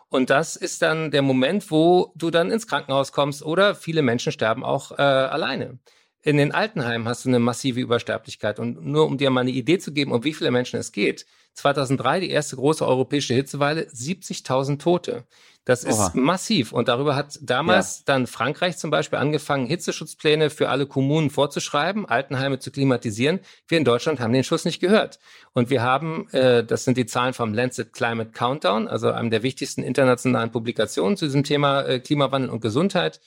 Und 0.08 0.30
das 0.30 0.56
ist 0.56 0.82
dann 0.82 1.10
der 1.10 1.22
Moment, 1.22 1.70
wo 1.70 2.12
du 2.14 2.30
dann 2.30 2.50
ins 2.50 2.66
Krankenhaus 2.66 3.12
kommst 3.12 3.44
oder 3.44 3.74
viele 3.74 4.02
Menschen 4.02 4.32
sterben 4.32 4.64
auch 4.64 4.92
äh, 4.92 5.02
alleine. 5.02 5.78
In 6.26 6.38
den 6.38 6.50
Altenheimen 6.50 7.06
hast 7.06 7.24
du 7.24 7.28
eine 7.28 7.38
massive 7.38 7.78
Übersterblichkeit. 7.78 8.58
Und 8.58 8.84
nur 8.84 9.06
um 9.06 9.16
dir 9.16 9.30
mal 9.30 9.42
eine 9.42 9.52
Idee 9.52 9.78
zu 9.78 9.92
geben, 9.92 10.10
um 10.10 10.24
wie 10.24 10.34
viele 10.34 10.50
Menschen 10.50 10.76
es 10.76 10.90
geht. 10.90 11.24
2003 11.54 12.18
die 12.18 12.30
erste 12.30 12.56
große 12.56 12.84
europäische 12.84 13.32
Hitzeweile, 13.32 13.82
70.000 13.82 14.80
Tote. 14.80 15.22
Das 15.64 15.84
ist 15.84 16.00
Oha. 16.00 16.10
massiv. 16.14 16.72
Und 16.72 16.88
darüber 16.88 17.14
hat 17.14 17.38
damals 17.42 17.98
ja. 17.98 18.02
dann 18.06 18.26
Frankreich 18.26 18.76
zum 18.76 18.90
Beispiel 18.90 19.20
angefangen, 19.20 19.66
Hitzeschutzpläne 19.66 20.50
für 20.50 20.68
alle 20.68 20.86
Kommunen 20.86 21.30
vorzuschreiben, 21.30 22.06
Altenheime 22.06 22.58
zu 22.58 22.72
klimatisieren. 22.72 23.38
Wir 23.68 23.78
in 23.78 23.84
Deutschland 23.84 24.18
haben 24.18 24.32
den 24.32 24.42
Schuss 24.42 24.64
nicht 24.64 24.80
gehört. 24.80 25.20
Und 25.52 25.70
wir 25.70 25.82
haben, 25.82 26.28
äh, 26.32 26.64
das 26.64 26.82
sind 26.82 26.96
die 26.96 27.06
Zahlen 27.06 27.34
vom 27.34 27.54
Lancet 27.54 27.92
Climate 27.92 28.32
Countdown, 28.32 28.88
also 28.88 29.12
einem 29.12 29.30
der 29.30 29.44
wichtigsten 29.44 29.84
internationalen 29.84 30.50
Publikationen 30.50 31.16
zu 31.16 31.26
diesem 31.26 31.44
Thema 31.44 31.82
äh, 31.82 32.00
Klimawandel 32.00 32.50
und 32.50 32.62
Gesundheit. 32.62 33.20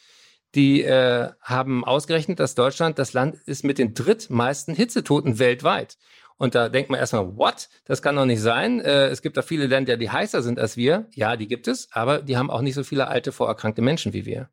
Die 0.56 0.84
äh, 0.84 1.30
haben 1.42 1.86
ausgerechnet, 1.86 2.40
dass 2.40 2.56
Deutschland 2.56 2.98
das 2.98 3.14
Land 3.14 3.36
ist 3.46 3.64
mit 3.64 3.78
den 3.78 3.94
drittmeisten 3.94 4.74
Hitzetoten 4.74 5.38
weltweit. 5.38 5.98
Und 6.38 6.56
da 6.56 6.70
denkt 6.70 6.90
man 6.90 7.00
erstmal, 7.00 7.36
what? 7.38 7.70
Das 7.86 8.02
kann 8.02 8.16
doch 8.16 8.26
nicht 8.26 8.42
sein. 8.42 8.80
Äh, 8.80 9.08
es 9.08 9.22
gibt 9.22 9.38
da 9.38 9.42
viele 9.42 9.68
Länder, 9.68 9.98
die 9.98 10.10
heißer 10.10 10.42
sind 10.42 10.58
als 10.58 10.78
wir. 10.78 11.08
Ja, 11.14 11.36
die 11.36 11.48
gibt 11.48 11.68
es, 11.68 11.90
aber 11.92 12.22
die 12.22 12.38
haben 12.38 12.50
auch 12.50 12.62
nicht 12.62 12.76
so 12.76 12.84
viele 12.84 13.10
alte, 13.10 13.32
vorerkrankte 13.32 13.82
Menschen 13.82 14.14
wie 14.14 14.26
wir. 14.26 14.50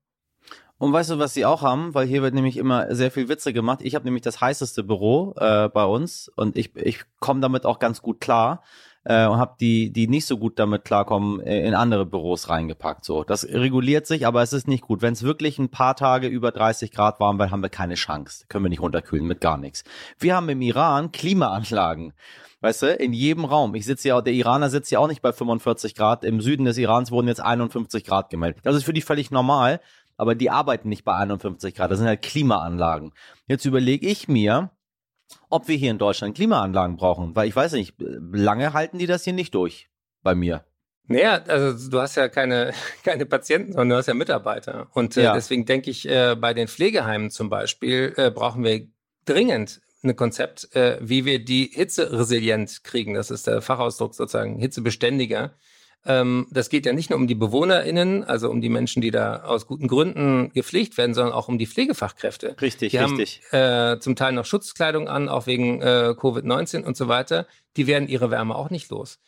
Und 0.78 0.92
weißt 0.92 1.10
du, 1.10 1.18
was 1.18 1.32
sie 1.32 1.46
auch 1.46 1.62
haben? 1.62 1.94
Weil 1.94 2.06
hier 2.06 2.22
wird 2.22 2.34
nämlich 2.34 2.58
immer 2.58 2.94
sehr 2.94 3.10
viel 3.10 3.28
Witze 3.28 3.52
gemacht. 3.52 3.80
Ich 3.82 3.94
habe 3.94 4.04
nämlich 4.04 4.22
das 4.22 4.40
heißeste 4.40 4.82
Büro 4.82 5.34
äh, 5.38 5.68
bei 5.68 5.84
uns 5.84 6.28
und 6.34 6.58
ich, 6.58 6.76
ich 6.76 7.04
komme 7.20 7.40
damit 7.40 7.64
auch 7.64 7.78
ganz 7.78 8.02
gut 8.02 8.20
klar 8.20 8.62
äh, 9.06 9.26
und 9.26 9.38
habe 9.38 9.54
die, 9.60 9.92
die 9.92 10.08
nicht 10.08 10.26
so 10.26 10.36
gut 10.36 10.58
damit 10.58 10.84
klarkommen, 10.84 11.40
äh, 11.40 11.66
in 11.66 11.74
andere 11.74 12.04
Büros 12.04 12.48
reingepackt. 12.48 13.04
So, 13.04 13.22
das 13.22 13.44
reguliert 13.44 14.06
sich, 14.06 14.26
aber 14.26 14.42
es 14.42 14.52
ist 14.52 14.66
nicht 14.66 14.82
gut. 14.82 15.00
Wenn 15.00 15.12
es 15.12 15.22
wirklich 15.22 15.58
ein 15.60 15.70
paar 15.70 15.94
Tage 15.94 16.26
über 16.26 16.50
30 16.50 16.90
Grad 16.90 17.20
warm 17.20 17.38
wird, 17.38 17.52
haben 17.52 17.62
wir 17.62 17.68
keine 17.68 17.94
Chance. 17.94 18.46
Können 18.48 18.64
wir 18.64 18.68
nicht 18.68 18.82
runterkühlen 18.82 19.26
mit 19.26 19.40
gar 19.40 19.58
nichts. 19.58 19.84
Wir 20.18 20.34
haben 20.34 20.48
im 20.48 20.60
Iran 20.60 21.12
Klimaanlagen. 21.12 22.14
Weißt 22.60 22.82
du, 22.82 22.86
in 22.94 23.12
jedem 23.12 23.44
Raum. 23.44 23.76
Ich 23.76 23.84
sitze 23.84 24.08
ja, 24.08 24.20
der 24.20 24.32
Iraner 24.32 24.70
sitzt 24.70 24.90
ja 24.90 24.98
auch 24.98 25.08
nicht 25.08 25.22
bei 25.22 25.32
45 25.32 25.94
Grad. 25.94 26.24
Im 26.24 26.40
Süden 26.40 26.64
des 26.64 26.78
Irans 26.78 27.12
wurden 27.12 27.28
jetzt 27.28 27.40
51 27.40 28.04
Grad 28.04 28.28
gemeldet. 28.28 28.60
Das 28.64 28.74
ist 28.74 28.84
für 28.84 28.92
die 28.92 29.02
völlig 29.02 29.30
normal, 29.30 29.80
aber 30.16 30.34
die 30.34 30.50
arbeiten 30.50 30.88
nicht 30.88 31.04
bei 31.04 31.14
51 31.14 31.76
Grad. 31.76 31.92
Das 31.92 31.98
sind 31.98 32.08
halt 32.08 32.22
Klimaanlagen. 32.22 33.12
Jetzt 33.46 33.66
überlege 33.66 34.08
ich 34.08 34.26
mir, 34.26 34.70
ob 35.48 35.68
wir 35.68 35.76
hier 35.76 35.90
in 35.90 35.98
Deutschland 35.98 36.36
Klimaanlagen 36.36 36.96
brauchen, 36.96 37.34
weil 37.36 37.48
ich 37.48 37.56
weiß 37.56 37.72
nicht, 37.72 37.94
lange 37.98 38.72
halten 38.72 38.98
die 38.98 39.06
das 39.06 39.24
hier 39.24 39.32
nicht 39.32 39.54
durch 39.54 39.88
bei 40.22 40.34
mir. 40.34 40.64
Naja, 41.08 41.40
also 41.46 41.90
du 41.90 42.00
hast 42.00 42.16
ja 42.16 42.28
keine, 42.28 42.72
keine 43.04 43.26
Patienten, 43.26 43.72
sondern 43.72 43.90
du 43.90 43.96
hast 43.96 44.06
ja 44.06 44.14
Mitarbeiter. 44.14 44.88
Und 44.92 45.16
äh, 45.16 45.24
ja. 45.24 45.34
deswegen 45.34 45.64
denke 45.64 45.90
ich, 45.90 46.08
äh, 46.08 46.34
bei 46.34 46.52
den 46.52 46.68
Pflegeheimen 46.68 47.30
zum 47.30 47.48
Beispiel 47.48 48.12
äh, 48.16 48.30
brauchen 48.30 48.64
wir 48.64 48.86
dringend 49.24 49.80
ein 50.02 50.16
Konzept, 50.16 50.74
äh, 50.74 50.98
wie 51.00 51.24
wir 51.24 51.44
die 51.44 51.70
Hitze 51.72 52.12
resilient 52.12 52.84
kriegen. 52.84 53.14
Das 53.14 53.30
ist 53.30 53.46
der 53.46 53.62
Fachausdruck 53.62 54.14
sozusagen, 54.14 54.58
hitzebeständiger. 54.58 55.54
Ähm, 56.04 56.46
das 56.50 56.68
geht 56.68 56.86
ja 56.86 56.92
nicht 56.92 57.10
nur 57.10 57.18
um 57.18 57.26
die 57.26 57.34
BewohnerInnen, 57.34 58.24
also 58.24 58.50
um 58.50 58.60
die 58.60 58.68
Menschen, 58.68 59.02
die 59.02 59.10
da 59.10 59.42
aus 59.42 59.66
guten 59.66 59.88
Gründen 59.88 60.52
gepflegt 60.52 60.96
werden, 60.98 61.14
sondern 61.14 61.34
auch 61.34 61.48
um 61.48 61.58
die 61.58 61.66
Pflegefachkräfte. 61.66 62.56
Richtig, 62.60 62.92
die 62.92 62.98
richtig. 62.98 63.42
Haben, 63.52 63.94
äh, 63.96 64.00
zum 64.00 64.14
Teil 64.14 64.32
noch 64.32 64.44
Schutzkleidung 64.44 65.08
an, 65.08 65.28
auch 65.28 65.46
wegen 65.46 65.80
äh, 65.82 66.14
Covid-19 66.16 66.84
und 66.84 66.96
so 66.96 67.08
weiter. 67.08 67.46
Die 67.76 67.86
werden 67.86 68.08
ihre 68.08 68.30
Wärme 68.30 68.54
auch 68.54 68.70
nicht 68.70 68.90
los. 68.90 69.18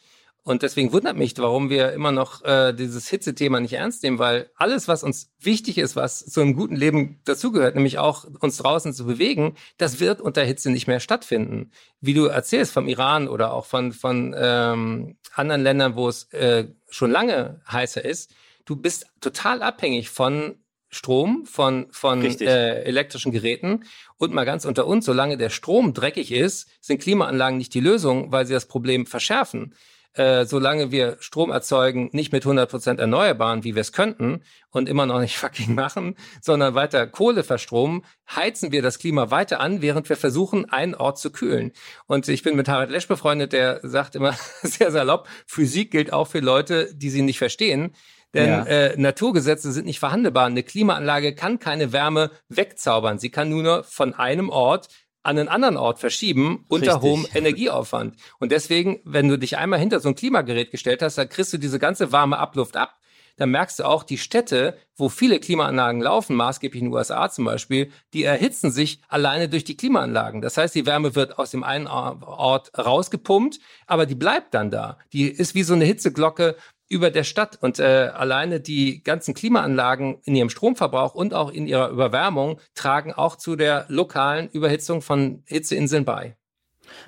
Und 0.48 0.62
deswegen 0.62 0.92
wundert 0.92 1.16
mich, 1.16 1.36
warum 1.36 1.68
wir 1.68 1.92
immer 1.92 2.10
noch 2.10 2.42
äh, 2.42 2.72
dieses 2.72 3.06
Hitzethema 3.08 3.60
nicht 3.60 3.74
ernst 3.74 4.02
nehmen, 4.02 4.18
weil 4.18 4.50
alles, 4.56 4.88
was 4.88 5.04
uns 5.04 5.30
wichtig 5.38 5.76
ist, 5.76 5.94
was 5.94 6.24
zu 6.24 6.40
einem 6.40 6.54
guten 6.54 6.74
Leben 6.74 7.20
dazugehört, 7.24 7.74
nämlich 7.74 7.98
auch 7.98 8.24
uns 8.40 8.56
draußen 8.56 8.94
zu 8.94 9.04
bewegen, 9.04 9.56
das 9.76 10.00
wird 10.00 10.22
unter 10.22 10.42
Hitze 10.42 10.70
nicht 10.70 10.86
mehr 10.86 11.00
stattfinden. 11.00 11.70
Wie 12.00 12.14
du 12.14 12.24
erzählst 12.24 12.72
vom 12.72 12.88
Iran 12.88 13.28
oder 13.28 13.52
auch 13.52 13.66
von, 13.66 13.92
von 13.92 14.34
ähm, 14.38 15.18
anderen 15.34 15.62
Ländern, 15.62 15.96
wo 15.96 16.08
es 16.08 16.32
äh, 16.32 16.68
schon 16.88 17.10
lange 17.10 17.60
heißer 17.70 18.02
ist, 18.02 18.32
du 18.64 18.74
bist 18.76 19.06
total 19.20 19.62
abhängig 19.62 20.08
von 20.08 20.56
Strom, 20.88 21.44
von, 21.44 21.88
von 21.90 22.24
äh, 22.24 22.84
elektrischen 22.84 23.32
Geräten. 23.32 23.84
Und 24.16 24.32
mal 24.32 24.46
ganz 24.46 24.64
unter 24.64 24.86
uns, 24.86 25.04
solange 25.04 25.36
der 25.36 25.50
Strom 25.50 25.92
dreckig 25.92 26.32
ist, 26.32 26.70
sind 26.80 27.02
Klimaanlagen 27.02 27.58
nicht 27.58 27.74
die 27.74 27.80
Lösung, 27.80 28.32
weil 28.32 28.46
sie 28.46 28.54
das 28.54 28.64
Problem 28.64 29.04
verschärfen 29.04 29.74
äh, 30.14 30.44
solange 30.44 30.90
wir 30.90 31.16
Strom 31.20 31.50
erzeugen, 31.50 32.10
nicht 32.12 32.32
mit 32.32 32.44
100% 32.44 32.98
Erneuerbaren, 32.98 33.64
wie 33.64 33.74
wir 33.74 33.82
es 33.82 33.92
könnten 33.92 34.42
und 34.70 34.88
immer 34.88 35.06
noch 35.06 35.20
nicht 35.20 35.36
fucking 35.38 35.74
machen, 35.74 36.16
sondern 36.40 36.74
weiter 36.74 37.06
Kohle 37.06 37.44
verstromen, 37.44 38.04
heizen 38.28 38.72
wir 38.72 38.82
das 38.82 38.98
Klima 38.98 39.30
weiter 39.30 39.60
an, 39.60 39.82
während 39.82 40.08
wir 40.08 40.16
versuchen, 40.16 40.70
einen 40.70 40.94
Ort 40.94 41.18
zu 41.18 41.30
kühlen. 41.30 41.72
Und 42.06 42.28
ich 42.28 42.42
bin 42.42 42.56
mit 42.56 42.68
Harald 42.68 42.90
Lesch 42.90 43.08
befreundet, 43.08 43.52
der 43.52 43.80
sagt 43.82 44.16
immer 44.16 44.34
sehr 44.62 44.90
salopp, 44.90 45.28
Physik 45.46 45.90
gilt 45.90 46.12
auch 46.12 46.26
für 46.26 46.40
Leute, 46.40 46.92
die 46.94 47.10
sie 47.10 47.22
nicht 47.22 47.38
verstehen. 47.38 47.94
Denn 48.34 48.48
ja. 48.48 48.64
äh, 48.64 48.94
Naturgesetze 49.00 49.72
sind 49.72 49.86
nicht 49.86 50.00
verhandelbar. 50.00 50.46
Eine 50.46 50.62
Klimaanlage 50.62 51.34
kann 51.34 51.58
keine 51.58 51.92
Wärme 51.92 52.30
wegzaubern. 52.48 53.18
Sie 53.18 53.30
kann 53.30 53.48
nur 53.48 53.84
von 53.84 54.12
einem 54.12 54.50
Ort 54.50 54.88
an 55.28 55.38
einen 55.38 55.48
anderen 55.48 55.76
Ort 55.76 55.98
verschieben 55.98 56.64
unter 56.68 56.94
Richtig. 56.94 57.10
hohem 57.10 57.26
Energieaufwand. 57.34 58.16
Und 58.40 58.50
deswegen, 58.50 59.00
wenn 59.04 59.28
du 59.28 59.38
dich 59.38 59.58
einmal 59.58 59.78
hinter 59.78 60.00
so 60.00 60.08
ein 60.08 60.14
Klimagerät 60.14 60.70
gestellt 60.70 61.02
hast, 61.02 61.18
dann 61.18 61.28
kriegst 61.28 61.52
du 61.52 61.58
diese 61.58 61.78
ganze 61.78 62.12
warme 62.12 62.38
Abluft 62.38 62.76
ab. 62.76 62.94
Dann 63.36 63.50
merkst 63.50 63.78
du 63.78 63.84
auch, 63.84 64.02
die 64.02 64.18
Städte, 64.18 64.76
wo 64.96 65.08
viele 65.08 65.38
Klimaanlagen 65.38 66.00
laufen, 66.00 66.34
maßgeblich 66.34 66.82
in 66.82 66.88
den 66.88 66.94
USA 66.94 67.30
zum 67.30 67.44
Beispiel, 67.44 67.92
die 68.12 68.24
erhitzen 68.24 68.72
sich 68.72 69.00
alleine 69.08 69.48
durch 69.48 69.62
die 69.62 69.76
Klimaanlagen. 69.76 70.40
Das 70.40 70.56
heißt, 70.56 70.74
die 70.74 70.86
Wärme 70.86 71.14
wird 71.14 71.38
aus 71.38 71.52
dem 71.52 71.62
einen 71.62 71.86
Ort 71.86 72.76
rausgepumpt, 72.76 73.60
aber 73.86 74.06
die 74.06 74.16
bleibt 74.16 74.54
dann 74.54 74.72
da. 74.72 74.98
Die 75.12 75.28
ist 75.28 75.54
wie 75.54 75.62
so 75.62 75.74
eine 75.74 75.84
Hitzeglocke 75.84 76.56
über 76.88 77.10
der 77.10 77.24
Stadt. 77.24 77.58
Und 77.60 77.78
äh, 77.78 78.10
alleine 78.14 78.60
die 78.60 79.02
ganzen 79.02 79.34
Klimaanlagen 79.34 80.18
in 80.24 80.34
ihrem 80.34 80.50
Stromverbrauch 80.50 81.14
und 81.14 81.34
auch 81.34 81.50
in 81.50 81.66
ihrer 81.66 81.90
Überwärmung 81.90 82.60
tragen 82.74 83.12
auch 83.12 83.36
zu 83.36 83.56
der 83.56 83.86
lokalen 83.88 84.48
Überhitzung 84.48 85.02
von 85.02 85.42
Hitzeinseln 85.46 86.04
bei. 86.04 86.36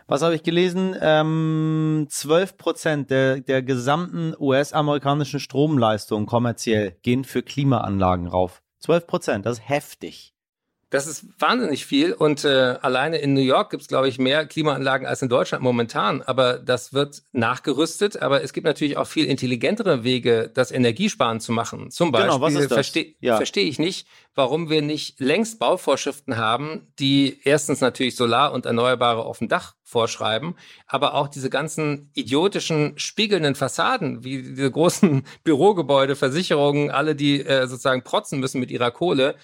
Was 0.06 0.22
habe 0.22 0.34
ich 0.34 0.42
gelesen? 0.42 0.94
Ähm, 1.00 2.06
12 2.08 2.56
Prozent 2.56 3.10
der, 3.10 3.40
der 3.40 3.62
gesamten 3.62 4.34
US-amerikanischen 4.38 5.40
Stromleistung 5.40 6.26
kommerziell 6.26 6.96
gehen 7.02 7.25
für 7.25 7.42
Klimaanlagen 7.42 8.26
rauf. 8.26 8.62
12 8.80 9.06
Prozent, 9.06 9.46
das 9.46 9.58
ist 9.58 9.68
heftig. 9.68 10.34
Das 10.90 11.06
ist 11.06 11.25
wahnsinnig 11.38 11.87
viel 11.87 12.12
und 12.12 12.44
äh, 12.44 12.76
alleine 12.82 13.18
in 13.18 13.32
New 13.32 13.40
York 13.40 13.70
gibt 13.70 13.82
es, 13.82 13.88
glaube 13.88 14.09
ich, 14.09 14.18
mehr 14.18 14.44
Klimaanlagen 14.44 15.06
als 15.06 15.23
in 15.23 15.28
Deutschland 15.28 15.62
momentan. 15.62 16.20
Aber 16.23 16.59
das 16.59 16.92
wird 16.92 17.23
nachgerüstet. 17.30 18.20
Aber 18.20 18.42
es 18.42 18.52
gibt 18.52 18.66
natürlich 18.66 18.97
auch 18.97 19.06
viel 19.06 19.26
intelligentere 19.26 20.02
Wege, 20.02 20.50
das 20.52 20.73
Energiesparen 20.73 21.38
zu 21.38 21.52
machen. 21.52 21.92
Zum 21.92 22.11
Beispiel 22.11 22.30
genau, 22.30 22.40
was 22.40 22.54
ist 22.54 22.70
das? 22.73 22.73
verstehe 22.73 23.14
ja. 23.20 23.37
versteh 23.37 23.62
ich 23.62 23.78
nicht, 23.78 24.09
warum 24.35 24.68
wir 24.68 24.82
nicht 24.82 25.20
längst 25.20 25.61
Bauvorschriften 25.61 26.37
haben, 26.37 26.92
die 26.99 27.38
erstens 27.44 27.80
natürlich 27.80 28.16
Solar 28.16 28.52
und 28.52 28.66
Erneuerbare 28.66 29.25
auf 29.25 29.38
dem 29.38 29.49
Dach 29.49 29.75
vorschreiben, 29.85 30.54
aber 30.87 31.14
auch 31.14 31.26
diese 31.28 31.50
ganzen 31.50 32.11
idiotischen 32.14 32.97
spiegelnden 32.97 33.56
Fassaden, 33.56 34.23
wie 34.23 34.42
diese 34.42 34.70
großen 34.70 35.25
Bürogebäude, 35.44 36.14
Versicherungen, 36.14 36.90
alle, 36.90 37.16
die 37.16 37.44
äh, 37.44 37.66
sozusagen 37.66 38.02
protzen 38.02 38.38
müssen 38.38 38.61
mit 38.61 38.70
ihrer 38.70 38.92
Kohle, 38.92 39.35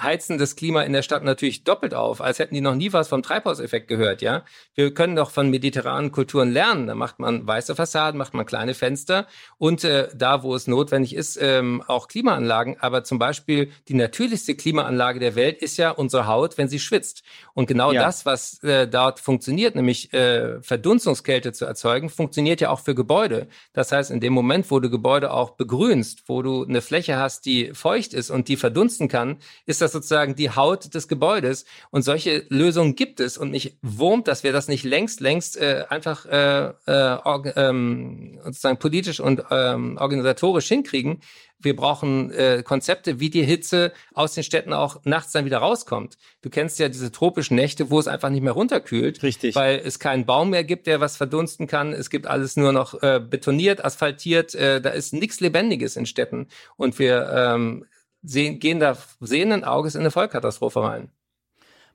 heizen 0.00 0.38
das 0.38 0.56
Klima 0.56 0.82
in 0.82 0.92
der 0.92 1.02
Stadt 1.02 1.22
natürlich 1.22 1.62
doppelt 1.62 1.94
auf, 1.94 2.20
als 2.20 2.38
hätten 2.40 2.54
die 2.54 2.60
noch 2.60 2.74
nie 2.74 2.92
was 2.92 3.08
vom 3.08 3.22
Treibhauseffekt 3.22 3.86
gehört, 3.86 4.22
ja. 4.22 4.44
Wir 4.74 4.92
können 4.92 5.14
doch 5.14 5.30
von 5.30 5.50
mediterranen 5.50 6.10
Kulturen 6.10 6.50
lernen. 6.50 6.88
Da 6.88 6.94
macht 6.94 7.20
man 7.20 7.46
weiße 7.46 7.76
Fassaden, 7.76 8.18
macht 8.18 8.34
man 8.34 8.44
kleine 8.44 8.74
Fenster 8.74 9.26
und 9.56 9.84
äh, 9.84 10.08
da, 10.14 10.42
wo 10.42 10.54
es 10.54 10.66
notwendig 10.66 11.14
ist, 11.14 11.38
ähm, 11.40 11.82
auch 11.86 12.08
Klimaanlagen. 12.08 12.76
Aber 12.80 13.04
zum 13.04 13.18
Beispiel 13.18 13.70
die 13.88 13.94
natürlichste 13.94 14.56
Klimaanlage 14.56 15.20
der 15.20 15.36
Welt 15.36 15.62
ist 15.62 15.76
ja 15.76 15.90
unsere 15.90 16.26
Haut, 16.26 16.58
wenn 16.58 16.68
sie 16.68 16.80
schwitzt. 16.80 17.22
Und 17.52 17.66
genau 17.66 17.92
ja. 17.92 18.02
das, 18.02 18.26
was 18.26 18.62
äh, 18.64 18.88
dort 18.88 19.20
funktioniert, 19.20 19.76
nämlich 19.76 20.12
äh, 20.12 20.60
Verdunstungskälte 20.60 21.52
zu 21.52 21.66
erzeugen, 21.66 22.10
funktioniert 22.10 22.60
ja 22.60 22.70
auch 22.70 22.80
für 22.80 22.96
Gebäude. 22.96 23.46
Das 23.72 23.92
heißt, 23.92 24.10
in 24.10 24.20
dem 24.20 24.32
Moment, 24.32 24.70
wo 24.72 24.80
du 24.80 24.90
Gebäude 24.90 25.32
auch 25.32 25.50
begrünst, 25.50 26.24
wo 26.26 26.42
du 26.42 26.64
eine 26.64 26.82
Fläche 26.82 27.16
hast, 27.16 27.46
die 27.46 27.72
feucht 27.74 28.12
ist 28.12 28.30
und 28.30 28.48
die 28.48 28.56
verdunsten 28.56 29.08
kann, 29.08 29.38
ist 29.66 29.83
das 29.84 29.92
sozusagen 29.92 30.34
die 30.34 30.50
Haut 30.50 30.94
des 30.94 31.08
Gebäudes. 31.08 31.64
Und 31.90 32.02
solche 32.02 32.44
Lösungen 32.48 32.96
gibt 32.96 33.20
es 33.20 33.38
und 33.38 33.50
mich 33.50 33.76
wurmt, 33.82 34.26
dass 34.26 34.42
wir 34.42 34.52
das 34.52 34.68
nicht 34.68 34.84
längst, 34.84 35.20
längst 35.20 35.56
äh, 35.56 35.84
einfach 35.88 36.26
äh, 36.26 36.72
äh, 36.86 37.52
ähm, 37.56 38.40
sozusagen 38.42 38.78
politisch 38.78 39.20
und 39.20 39.44
ähm, 39.50 39.96
organisatorisch 40.00 40.66
hinkriegen. 40.66 41.20
Wir 41.64 41.74
brauchen 41.74 42.30
äh, 42.32 42.62
Konzepte, 42.62 43.20
wie 43.20 43.30
die 43.30 43.42
Hitze 43.42 43.92
aus 44.12 44.34
den 44.34 44.44
Städten 44.44 44.72
auch 44.72 45.00
nachts 45.04 45.32
dann 45.32 45.44
wieder 45.44 45.58
rauskommt. 45.58 46.18
Du 46.42 46.50
kennst 46.50 46.78
ja 46.78 46.88
diese 46.88 47.10
tropischen 47.10 47.56
Nächte, 47.56 47.90
wo 47.90 47.98
es 47.98 48.06
einfach 48.06 48.28
nicht 48.28 48.42
mehr 48.42 48.52
runterkühlt. 48.52 49.22
Richtig. 49.22 49.54
Weil 49.54 49.80
es 49.82 49.98
keinen 49.98 50.26
Baum 50.26 50.50
mehr 50.50 50.64
gibt, 50.64 50.86
der 50.86 51.00
was 51.00 51.16
verdunsten 51.16 51.66
kann. 51.66 51.92
Es 51.92 52.10
gibt 52.10 52.26
alles 52.26 52.56
nur 52.56 52.72
noch 52.72 53.02
äh, 53.02 53.18
betoniert, 53.18 53.84
asphaltiert. 53.84 54.54
Äh, 54.54 54.80
da 54.80 54.90
ist 54.90 55.14
nichts 55.14 55.40
Lebendiges 55.40 55.96
in 55.96 56.06
Städten. 56.06 56.48
Und 56.76 56.98
wir 56.98 57.30
ähm, 57.34 57.86
sehen, 58.24 58.58
gehen 58.58 58.80
da 58.80 58.96
sehenden 59.20 59.64
Auges 59.64 59.94
in 59.94 60.00
eine 60.00 60.10
Vollkatastrophe 60.10 60.82
rein. 60.82 61.10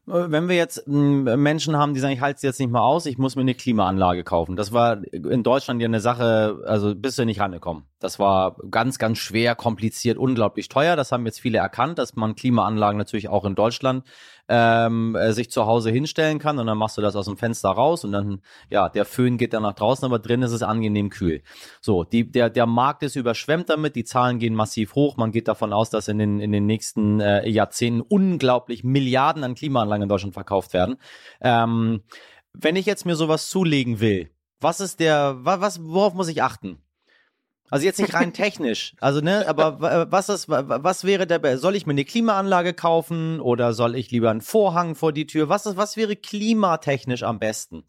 Wenn 0.05 0.49
wir 0.49 0.55
jetzt 0.55 0.87
Menschen 0.87 1.77
haben, 1.77 1.93
die 1.93 1.99
sagen, 1.99 2.13
ich 2.13 2.21
halte 2.21 2.37
es 2.37 2.41
jetzt 2.41 2.59
nicht 2.59 2.71
mal 2.71 2.81
aus, 2.81 3.05
ich 3.05 3.19
muss 3.19 3.35
mir 3.35 3.41
eine 3.41 3.53
Klimaanlage 3.53 4.23
kaufen. 4.23 4.55
Das 4.55 4.71
war 4.71 5.03
in 5.13 5.43
Deutschland 5.43 5.81
ja 5.81 5.87
eine 5.87 5.99
Sache, 5.99 6.63
also 6.65 6.95
bist 6.95 7.19
du 7.19 7.25
nicht 7.25 7.39
rangekommen. 7.39 7.83
Das 7.99 8.17
war 8.17 8.55
ganz, 8.71 8.97
ganz 8.97 9.19
schwer, 9.19 9.53
kompliziert, 9.53 10.17
unglaublich 10.17 10.67
teuer. 10.67 10.95
Das 10.95 11.11
haben 11.11 11.27
jetzt 11.27 11.39
viele 11.39 11.59
erkannt, 11.59 11.99
dass 11.99 12.15
man 12.15 12.35
Klimaanlagen 12.35 12.97
natürlich 12.97 13.29
auch 13.29 13.45
in 13.45 13.53
Deutschland 13.53 14.03
ähm, 14.49 15.15
äh, 15.15 15.31
sich 15.31 15.51
zu 15.51 15.67
Hause 15.67 15.91
hinstellen 15.91 16.39
kann 16.39 16.57
und 16.57 16.65
dann 16.65 16.77
machst 16.77 16.97
du 16.97 17.01
das 17.01 17.15
aus 17.15 17.25
dem 17.25 17.37
Fenster 17.37 17.69
raus 17.69 18.03
und 18.03 18.11
dann, 18.11 18.41
ja, 18.69 18.89
der 18.89 19.05
Föhn 19.05 19.37
geht 19.37 19.53
dann 19.53 19.61
nach 19.61 19.75
draußen, 19.75 20.03
aber 20.03 20.17
drin 20.17 20.41
ist 20.41 20.51
es 20.51 20.63
angenehm 20.63 21.09
kühl. 21.09 21.43
So, 21.81 22.03
die, 22.03 22.29
der, 22.29 22.49
der 22.49 22.65
Markt 22.65 23.03
ist 23.03 23.15
überschwemmt 23.15 23.69
damit, 23.69 23.95
die 23.95 24.03
Zahlen 24.03 24.39
gehen 24.39 24.55
massiv 24.55 24.95
hoch. 24.95 25.17
Man 25.17 25.31
geht 25.31 25.47
davon 25.47 25.71
aus, 25.71 25.91
dass 25.91 26.07
in 26.07 26.17
den, 26.17 26.39
in 26.39 26.51
den 26.51 26.65
nächsten 26.65 27.19
äh, 27.19 27.47
Jahrzehnten 27.47 28.01
unglaublich 28.01 28.83
Milliarden 28.83 29.43
an 29.43 29.53
Klimaanlagen 29.53 30.03
in 30.03 30.09
Deutschland 30.09 30.33
verkauft 30.33 30.73
werden. 30.73 30.97
Ähm, 31.41 32.01
wenn 32.53 32.75
ich 32.75 32.87
jetzt 32.87 33.05
mir 33.05 33.15
sowas 33.15 33.49
zulegen 33.49 33.99
will, 33.99 34.31
was 34.59 34.79
ist 34.79 34.99
der, 34.99 35.37
was, 35.41 35.83
worauf 35.83 36.15
muss 36.15 36.27
ich 36.27 36.41
achten? 36.41 36.81
Also 37.69 37.85
jetzt 37.85 37.99
nicht 37.99 38.13
rein 38.13 38.33
technisch, 38.33 38.93
also 38.99 39.21
ne, 39.21 39.47
aber 39.47 40.07
was 40.11 40.29
ist, 40.29 40.49
was 40.49 41.03
wäre 41.03 41.27
der, 41.27 41.57
soll 41.57 41.75
ich 41.75 41.85
mir 41.85 41.91
eine 41.91 42.05
Klimaanlage 42.05 42.73
kaufen 42.73 43.39
oder 43.39 43.73
soll 43.73 43.95
ich 43.95 44.11
lieber 44.11 44.29
einen 44.29 44.41
Vorhang 44.41 44.95
vor 44.95 45.13
die 45.13 45.27
Tür? 45.27 45.49
Was 45.49 45.65
ist, 45.65 45.77
was 45.77 45.97
wäre 45.97 46.15
klimatechnisch 46.15 47.23
am 47.23 47.39
besten? 47.39 47.83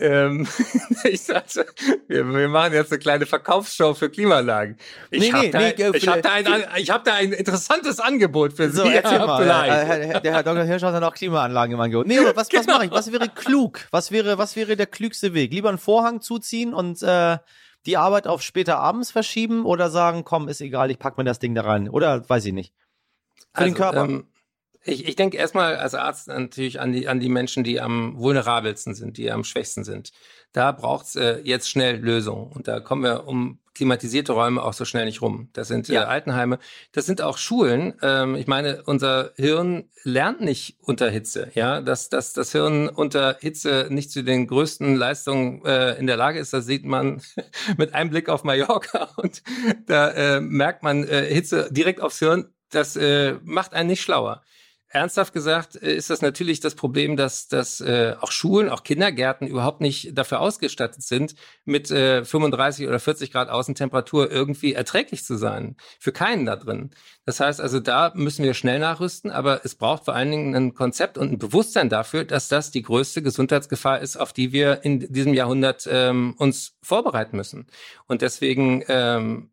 Ähm, 0.00 0.46
ich 1.04 1.22
sagte, 1.22 1.66
wir, 2.06 2.24
wir, 2.32 2.48
machen 2.48 2.72
jetzt 2.72 2.92
eine 2.92 3.00
kleine 3.00 3.26
Verkaufsshow 3.26 3.94
für 3.94 4.08
Klimaanlagen. 4.08 4.76
Ich 5.10 5.20
nee, 5.20 5.32
habe 5.32 5.46
nee, 5.46 5.50
da, 5.50 5.58
nee, 5.58 5.96
ich 5.96 6.08
hab 6.08 6.22
da, 6.22 6.32
ein, 6.32 6.46
ich 6.76 6.90
hab 6.90 7.04
da 7.04 7.14
ein 7.14 7.32
interessantes 7.32 7.98
Angebot 7.98 8.52
für 8.52 8.70
so, 8.70 8.84
Sie. 8.84 8.94
Erzähl 8.94 9.18
mal, 9.18 9.44
der, 9.44 10.20
der 10.20 10.32
Herr 10.32 10.42
Dr. 10.44 10.62
Hirsch 10.62 10.82
hat 10.82 10.94
dann 10.94 11.02
auch 11.02 11.14
Klimaanlagen 11.14 11.74
im 11.74 11.80
Angebot. 11.80 12.06
Nee, 12.06 12.18
was, 12.34 12.48
genau. 12.48 12.60
was 12.60 12.66
mache 12.68 12.84
ich? 12.86 12.90
Was 12.92 13.12
wäre 13.12 13.28
klug? 13.28 13.80
Was 13.90 14.12
wäre, 14.12 14.38
was 14.38 14.54
wäre 14.54 14.76
der 14.76 14.86
klügste 14.86 15.34
Weg? 15.34 15.52
Lieber 15.52 15.68
einen 15.68 15.78
Vorhang 15.78 16.20
zuziehen 16.20 16.74
und 16.74 17.02
äh, 17.02 17.38
die 17.86 17.96
Arbeit 17.96 18.26
auf 18.26 18.42
später 18.42 18.78
abends 18.78 19.10
verschieben 19.10 19.64
oder 19.64 19.90
sagen, 19.90 20.24
komm, 20.24 20.48
ist 20.48 20.60
egal, 20.60 20.90
ich 20.90 20.98
pack 20.98 21.18
mir 21.18 21.24
das 21.24 21.38
Ding 21.38 21.54
da 21.54 21.62
rein? 21.62 21.88
Oder 21.88 22.28
weiß 22.28 22.44
ich 22.46 22.52
nicht. 22.52 22.74
Für 23.54 23.60
also, 23.60 23.70
den 23.70 23.74
Körper. 23.74 24.04
Ähm, 24.04 24.26
ich, 24.84 25.06
ich 25.06 25.16
denke 25.16 25.36
erstmal 25.36 25.76
als 25.76 25.94
Arzt 25.94 26.28
natürlich 26.28 26.80
an 26.80 26.92
die, 26.92 27.08
an 27.08 27.20
die 27.20 27.28
Menschen, 27.28 27.64
die 27.64 27.80
am 27.80 28.18
vulnerabelsten 28.18 28.94
sind, 28.94 29.16
die 29.18 29.30
am 29.30 29.44
schwächsten 29.44 29.84
sind. 29.84 30.12
Da 30.52 30.72
braucht's 30.72 31.16
äh, 31.16 31.40
jetzt 31.42 31.68
schnell 31.68 31.96
Lösungen. 31.96 32.50
Und 32.52 32.68
da 32.68 32.80
kommen 32.80 33.02
wir 33.02 33.26
um 33.26 33.58
klimatisierte 33.78 34.32
Räume 34.32 34.60
auch 34.60 34.72
so 34.72 34.84
schnell 34.84 35.04
nicht 35.04 35.22
rum. 35.22 35.50
Das 35.52 35.68
sind 35.68 35.88
äh, 35.88 35.94
ja. 35.94 36.04
Altenheime. 36.06 36.58
Das 36.90 37.06
sind 37.06 37.22
auch 37.22 37.38
Schulen. 37.38 37.94
Ähm, 38.02 38.34
ich 38.34 38.48
meine, 38.48 38.82
unser 38.86 39.30
Hirn 39.36 39.84
lernt 40.02 40.40
nicht 40.40 40.78
unter 40.80 41.08
Hitze. 41.08 41.52
Ja, 41.54 41.80
dass, 41.80 42.08
dass 42.08 42.32
das 42.32 42.50
Hirn 42.50 42.88
unter 42.88 43.36
Hitze 43.40 43.86
nicht 43.88 44.10
zu 44.10 44.24
den 44.24 44.48
größten 44.48 44.96
Leistungen 44.96 45.64
äh, 45.64 45.94
in 45.94 46.08
der 46.08 46.16
Lage 46.16 46.40
ist, 46.40 46.52
das 46.52 46.66
sieht 46.66 46.84
man 46.84 47.22
mit 47.76 47.94
einem 47.94 48.10
Blick 48.10 48.28
auf 48.28 48.42
Mallorca. 48.42 49.10
Und 49.16 49.44
da 49.86 50.10
äh, 50.10 50.40
merkt 50.40 50.82
man 50.82 51.04
äh, 51.04 51.32
Hitze 51.32 51.68
direkt 51.70 52.00
aufs 52.00 52.18
Hirn. 52.18 52.52
Das 52.70 52.96
äh, 52.96 53.36
macht 53.44 53.74
einen 53.74 53.90
nicht 53.90 54.02
schlauer 54.02 54.42
ernsthaft 54.90 55.32
gesagt 55.32 55.80
äh, 55.80 55.94
ist 55.94 56.10
das 56.10 56.22
natürlich 56.22 56.60
das 56.60 56.74
Problem, 56.74 57.16
dass, 57.16 57.48
dass 57.48 57.80
äh, 57.80 58.14
auch 58.20 58.30
Schulen, 58.30 58.68
auch 58.68 58.82
Kindergärten 58.82 59.46
überhaupt 59.46 59.80
nicht 59.80 60.16
dafür 60.16 60.40
ausgestattet 60.40 61.02
sind, 61.02 61.34
mit 61.64 61.90
äh, 61.90 62.24
35 62.24 62.86
oder 62.86 62.98
40 62.98 63.32
Grad 63.32 63.48
Außentemperatur 63.48 64.30
irgendwie 64.30 64.74
erträglich 64.74 65.24
zu 65.24 65.36
sein. 65.36 65.76
Für 66.00 66.12
keinen 66.12 66.46
da 66.46 66.56
drin. 66.56 66.90
Das 67.24 67.40
heißt 67.40 67.60
also, 67.60 67.80
da 67.80 68.12
müssen 68.14 68.44
wir 68.44 68.54
schnell 68.54 68.78
nachrüsten, 68.78 69.30
aber 69.30 69.64
es 69.64 69.74
braucht 69.74 70.06
vor 70.06 70.14
allen 70.14 70.30
Dingen 70.30 70.54
ein 70.54 70.74
Konzept 70.74 71.18
und 71.18 71.32
ein 71.32 71.38
Bewusstsein 71.38 71.88
dafür, 71.88 72.24
dass 72.24 72.48
das 72.48 72.70
die 72.70 72.82
größte 72.82 73.22
Gesundheitsgefahr 73.22 74.00
ist, 74.00 74.16
auf 74.16 74.32
die 74.32 74.52
wir 74.52 74.84
in 74.84 75.00
diesem 75.12 75.34
Jahrhundert 75.34 75.88
ähm, 75.90 76.34
uns 76.38 76.76
vorbereiten 76.82 77.36
müssen. 77.36 77.66
Und 78.06 78.22
deswegen 78.22 78.82
ähm, 78.88 79.50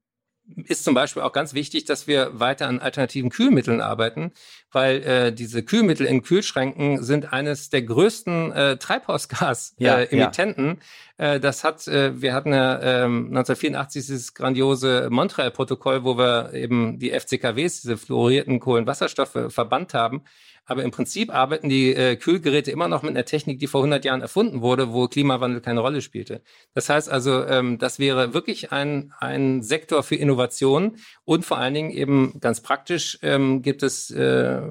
ist 0.65 0.83
zum 0.83 0.93
Beispiel 0.93 1.23
auch 1.23 1.31
ganz 1.31 1.53
wichtig, 1.53 1.85
dass 1.85 2.07
wir 2.07 2.39
weiter 2.39 2.67
an 2.67 2.79
alternativen 2.79 3.29
Kühlmitteln 3.29 3.81
arbeiten, 3.81 4.31
weil 4.71 5.03
äh, 5.03 5.33
diese 5.33 5.63
Kühlmittel 5.63 6.05
in 6.05 6.21
Kühlschränken 6.21 7.03
sind 7.03 7.33
eines 7.33 7.69
der 7.69 7.81
größten 7.81 8.51
äh, 8.51 8.77
Treibhausgas-Emittenten. 8.77 10.79
Ja, 11.17 11.25
ja. 11.25 11.33
äh, 11.35 11.39
das 11.39 11.63
hat, 11.63 11.87
äh, 11.87 12.21
wir 12.21 12.33
hatten 12.33 12.53
ja 12.53 12.79
äh, 12.79 13.05
1984 13.05 14.05
dieses 14.05 14.33
grandiose 14.33 15.09
Montreal-Protokoll, 15.09 16.03
wo 16.03 16.17
wir 16.17 16.53
eben 16.53 16.99
die 16.99 17.11
FCKWs, 17.11 17.81
diese 17.81 17.97
fluorierten 17.97 18.59
Kohlenwasserstoffe, 18.59 19.47
verbannt 19.49 19.93
haben. 19.93 20.23
Aber 20.65 20.83
im 20.83 20.91
Prinzip 20.91 21.33
arbeiten 21.33 21.69
die 21.69 21.93
äh, 21.93 22.15
Kühlgeräte 22.15 22.71
immer 22.71 22.87
noch 22.87 23.03
mit 23.03 23.11
einer 23.11 23.25
Technik, 23.25 23.59
die 23.59 23.67
vor 23.67 23.81
100 23.81 24.03
Jahren 24.03 24.21
erfunden 24.21 24.61
wurde, 24.61 24.91
wo 24.91 25.07
Klimawandel 25.07 25.61
keine 25.61 25.79
Rolle 25.79 26.01
spielte. 26.01 26.41
Das 26.73 26.89
heißt 26.89 27.09
also, 27.09 27.45
ähm, 27.45 27.77
das 27.77 27.99
wäre 27.99 28.33
wirklich 28.33 28.71
ein, 28.71 29.13
ein 29.19 29.61
Sektor 29.61 30.03
für 30.03 30.15
Innovation 30.15 30.97
und 31.23 31.45
vor 31.45 31.57
allen 31.57 31.73
Dingen 31.73 31.91
eben 31.91 32.39
ganz 32.39 32.61
praktisch 32.61 33.19
ähm, 33.21 33.61
gibt 33.61 33.83
es 33.83 34.09
äh, 34.11 34.61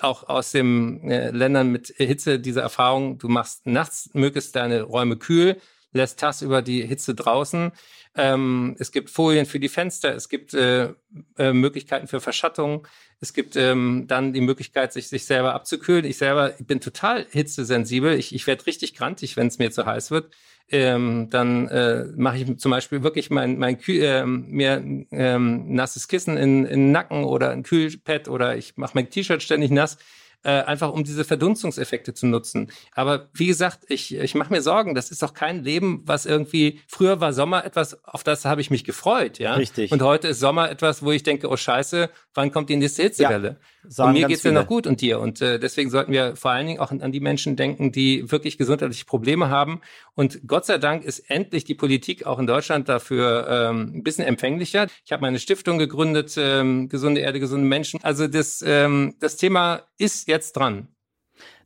auch 0.00 0.28
aus 0.28 0.52
den 0.52 1.10
äh, 1.10 1.30
Ländern 1.30 1.70
mit 1.70 1.94
Hitze 1.96 2.38
diese 2.40 2.60
Erfahrung, 2.60 3.18
du 3.18 3.28
machst 3.28 3.66
nachts 3.66 4.10
möglichst 4.14 4.56
deine 4.56 4.82
Räume 4.82 5.16
kühl, 5.16 5.58
lässt 5.92 6.18
Tass 6.18 6.42
über 6.42 6.62
die 6.62 6.82
Hitze 6.86 7.14
draußen. 7.14 7.72
Ähm, 8.14 8.76
es 8.78 8.92
gibt 8.92 9.08
Folien 9.08 9.46
für 9.46 9.58
die 9.58 9.70
Fenster, 9.70 10.14
es 10.14 10.28
gibt 10.28 10.52
äh, 10.52 10.92
äh, 11.38 11.52
Möglichkeiten 11.52 12.08
für 12.08 12.20
Verschattung. 12.20 12.86
Es 13.20 13.32
gibt 13.32 13.56
ähm, 13.56 14.04
dann 14.06 14.32
die 14.32 14.40
Möglichkeit, 14.40 14.92
sich, 14.92 15.08
sich 15.08 15.24
selber 15.24 15.54
abzukühlen. 15.54 16.04
Ich 16.04 16.18
selber 16.18 16.50
bin 16.60 16.80
total 16.80 17.26
hitzesensibel. 17.30 18.14
Ich, 18.14 18.34
ich 18.34 18.46
werde 18.46 18.66
richtig 18.66 18.94
grantig, 18.94 19.36
wenn 19.36 19.46
es 19.46 19.58
mir 19.58 19.70
zu 19.70 19.86
heiß 19.86 20.10
wird. 20.10 20.34
Ähm, 20.68 21.28
dann 21.30 21.68
äh, 21.68 22.04
mache 22.16 22.38
ich 22.38 22.58
zum 22.58 22.70
Beispiel 22.70 23.02
wirklich 23.02 23.30
mein, 23.30 23.58
mein 23.58 23.78
Kühl, 23.78 24.02
äh, 24.02 24.26
mir 24.26 24.82
ähm, 25.10 25.74
nasses 25.74 26.08
Kissen 26.08 26.36
in, 26.36 26.64
in 26.64 26.80
den 26.80 26.92
Nacken 26.92 27.24
oder 27.24 27.50
ein 27.50 27.62
Kühlpad 27.62 28.28
oder 28.28 28.56
ich 28.56 28.76
mache 28.76 28.92
mein 28.94 29.08
T-Shirt 29.08 29.42
ständig 29.42 29.70
nass 29.70 29.98
äh, 30.44 30.62
einfach 30.62 30.92
um 30.92 31.04
diese 31.04 31.24
Verdunstungseffekte 31.24 32.14
zu 32.14 32.26
nutzen. 32.26 32.70
Aber 32.94 33.28
wie 33.32 33.46
gesagt, 33.46 33.80
ich, 33.88 34.14
ich 34.14 34.34
mache 34.34 34.52
mir 34.52 34.62
Sorgen, 34.62 34.94
das 34.94 35.10
ist 35.10 35.22
doch 35.22 35.34
kein 35.34 35.62
Leben, 35.62 36.02
was 36.04 36.26
irgendwie, 36.26 36.80
früher 36.86 37.20
war 37.20 37.32
Sommer 37.32 37.64
etwas, 37.64 38.02
auf 38.04 38.24
das 38.24 38.44
habe 38.44 38.60
ich 38.60 38.70
mich 38.70 38.84
gefreut, 38.84 39.38
ja. 39.38 39.54
Richtig. 39.54 39.92
Und 39.92 40.02
heute 40.02 40.28
ist 40.28 40.40
Sommer 40.40 40.70
etwas, 40.70 41.02
wo 41.02 41.12
ich 41.12 41.22
denke, 41.22 41.48
oh 41.48 41.56
scheiße, 41.56 42.10
wann 42.34 42.50
kommt 42.50 42.70
die 42.70 42.76
nächste 42.76 43.02
Hitzewelle? 43.02 43.48
Ja. 43.48 43.66
Und 43.84 44.12
mir 44.12 44.28
geht's 44.28 44.44
ja 44.44 44.52
noch 44.52 44.66
gut 44.66 44.86
und 44.86 45.00
dir. 45.00 45.18
Und 45.18 45.40
äh, 45.40 45.58
deswegen 45.58 45.90
sollten 45.90 46.12
wir 46.12 46.36
vor 46.36 46.52
allen 46.52 46.66
Dingen 46.66 46.78
auch 46.78 46.92
an 46.92 47.12
die 47.12 47.20
Menschen 47.20 47.56
denken, 47.56 47.90
die 47.90 48.30
wirklich 48.30 48.56
gesundheitliche 48.56 49.04
Probleme 49.04 49.48
haben. 49.48 49.80
Und 50.14 50.40
Gott 50.46 50.66
sei 50.66 50.78
Dank 50.78 51.04
ist 51.04 51.18
endlich 51.30 51.64
die 51.64 51.74
Politik 51.74 52.24
auch 52.24 52.38
in 52.38 52.46
Deutschland 52.46 52.88
dafür 52.88 53.46
ähm, 53.48 53.92
ein 53.96 54.02
bisschen 54.02 54.24
empfänglicher. 54.24 54.86
Ich 55.04 55.12
habe 55.12 55.22
meine 55.22 55.40
Stiftung 55.40 55.78
gegründet, 55.78 56.34
ähm, 56.36 56.88
gesunde 56.88 57.20
Erde, 57.20 57.40
gesunde 57.40 57.66
Menschen. 57.66 57.98
Also 58.04 58.28
das, 58.28 58.62
ähm, 58.64 59.16
das 59.18 59.36
Thema 59.36 59.82
ist 59.98 60.28
jetzt 60.28 60.52
dran. 60.52 60.88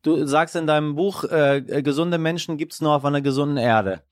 Du 0.03 0.25
sagst 0.27 0.57
in 0.57 0.67
deinem 0.67 0.95
Buch, 0.95 1.25
äh, 1.25 1.83
gesunde 1.83 2.17
Menschen 2.17 2.57
gibt's 2.57 2.81
nur 2.81 2.95
auf 2.95 3.05
einer 3.05 3.21
gesunden 3.21 3.59
Erde. 3.59 4.03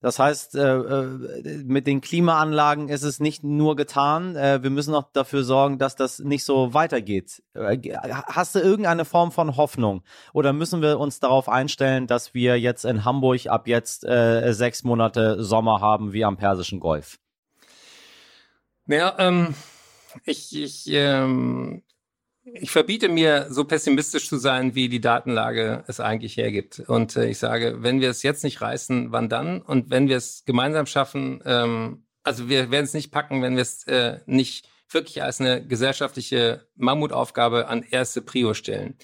Das 0.00 0.18
heißt, 0.18 0.54
äh, 0.56 0.76
äh, 0.76 1.64
mit 1.64 1.86
den 1.86 2.00
Klimaanlagen 2.00 2.88
ist 2.88 3.02
es 3.02 3.18
nicht 3.18 3.44
nur 3.44 3.76
getan. 3.76 4.36
Äh, 4.36 4.62
wir 4.62 4.70
müssen 4.70 4.94
auch 4.94 5.10
dafür 5.12 5.42
sorgen, 5.42 5.78
dass 5.78 5.96
das 5.96 6.18
nicht 6.18 6.44
so 6.44 6.74
weitergeht. 6.74 7.42
Hast 7.54 8.54
du 8.54 8.58
irgendeine 8.58 9.04
Form 9.04 9.32
von 9.32 9.56
Hoffnung? 9.56 10.02
Oder 10.34 10.52
müssen 10.52 10.82
wir 10.82 10.98
uns 11.00 11.18
darauf 11.18 11.48
einstellen, 11.48 12.06
dass 12.06 12.34
wir 12.34 12.60
jetzt 12.60 12.84
in 12.84 13.04
Hamburg 13.04 13.46
ab 13.46 13.66
jetzt 13.66 14.02
sechs 14.02 14.84
Monate 14.84 15.42
Sommer 15.42 15.80
haben 15.80 16.12
wie 16.12 16.24
am 16.24 16.36
Persischen 16.36 16.80
Golf? 16.80 17.18
Naja, 18.84 19.14
ähm, 19.18 19.54
ich, 20.24 20.56
ich 20.56 20.86
ähm, 20.88 21.82
ich 22.54 22.70
verbiete 22.70 23.08
mir, 23.08 23.46
so 23.50 23.64
pessimistisch 23.64 24.28
zu 24.28 24.36
sein, 24.36 24.74
wie 24.74 24.88
die 24.88 25.00
Datenlage 25.00 25.84
es 25.88 26.00
eigentlich 26.00 26.36
hergibt. 26.36 26.80
Und 26.80 27.16
äh, 27.16 27.26
ich 27.26 27.38
sage, 27.38 27.82
wenn 27.82 28.00
wir 28.00 28.10
es 28.10 28.22
jetzt 28.22 28.44
nicht 28.44 28.60
reißen, 28.60 29.12
wann 29.12 29.28
dann? 29.28 29.60
Und 29.60 29.90
wenn 29.90 30.08
wir 30.08 30.16
es 30.16 30.44
gemeinsam 30.44 30.86
schaffen, 30.86 31.42
ähm, 31.44 32.04
also 32.22 32.48
wir 32.48 32.70
werden 32.70 32.84
es 32.84 32.94
nicht 32.94 33.10
packen, 33.10 33.42
wenn 33.42 33.56
wir 33.56 33.62
es 33.62 33.84
äh, 33.86 34.20
nicht 34.26 34.68
wirklich 34.90 35.22
als 35.22 35.40
eine 35.40 35.66
gesellschaftliche 35.66 36.66
Mammutaufgabe 36.76 37.68
an 37.68 37.82
erste 37.82 38.22
Prio 38.22 38.54
stellen. 38.54 38.96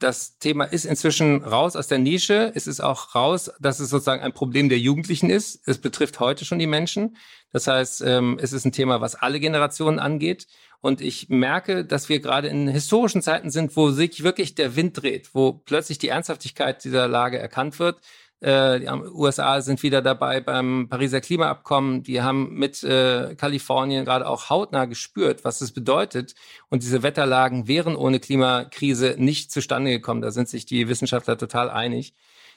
Das 0.00 0.38
Thema 0.38 0.64
ist 0.64 0.86
inzwischen 0.86 1.44
raus 1.44 1.76
aus 1.76 1.86
der 1.86 1.98
Nische. 1.98 2.52
Es 2.54 2.66
ist 2.66 2.80
auch 2.80 3.14
raus, 3.14 3.52
dass 3.60 3.80
es 3.80 3.90
sozusagen 3.90 4.22
ein 4.22 4.32
Problem 4.32 4.70
der 4.70 4.78
Jugendlichen 4.78 5.28
ist. 5.28 5.60
Es 5.68 5.76
betrifft 5.76 6.20
heute 6.20 6.46
schon 6.46 6.58
die 6.58 6.66
Menschen. 6.66 7.18
Das 7.52 7.66
heißt, 7.66 8.00
ähm, 8.06 8.38
es 8.40 8.54
ist 8.54 8.64
ein 8.64 8.72
Thema, 8.72 9.02
was 9.02 9.14
alle 9.14 9.40
Generationen 9.40 9.98
angeht. 9.98 10.46
Und 10.80 11.02
ich 11.02 11.28
merke, 11.28 11.84
dass 11.84 12.08
wir 12.08 12.20
gerade 12.20 12.48
in 12.48 12.66
historischen 12.66 13.20
Zeiten 13.20 13.50
sind, 13.50 13.76
wo 13.76 13.90
sich 13.90 14.22
wirklich 14.22 14.54
der 14.54 14.74
Wind 14.74 15.02
dreht, 15.02 15.34
wo 15.34 15.52
plötzlich 15.52 15.98
die 15.98 16.08
Ernsthaftigkeit 16.08 16.82
dieser 16.82 17.06
Lage 17.06 17.38
erkannt 17.38 17.78
wird. 17.78 18.00
Äh, 18.40 18.80
die 18.80 18.88
USA 18.88 19.60
sind 19.60 19.82
wieder 19.82 20.02
dabei 20.02 20.40
beim 20.40 20.88
Pariser 20.88 21.20
Klimaabkommen. 21.20 22.02
Die 22.02 22.22
haben 22.22 22.54
mit 22.54 22.82
äh, 22.82 23.34
Kalifornien 23.36 24.04
gerade 24.04 24.26
auch 24.26 24.48
hautnah 24.48 24.86
gespürt, 24.86 25.44
was 25.44 25.60
es 25.60 25.72
bedeutet. 25.72 26.34
Und 26.68 26.82
diese 26.82 27.02
Wetterlagen 27.02 27.68
wären 27.68 27.96
ohne 27.96 28.18
Klimakrise 28.18 29.16
nicht 29.18 29.52
zustande 29.52 29.90
gekommen. 29.90 30.22
Da 30.22 30.30
sind 30.30 30.48
sich 30.48 30.64
die 30.64 30.88
Wissenschaftler 30.88 31.36
total 31.36 31.70
einig. 31.70 32.14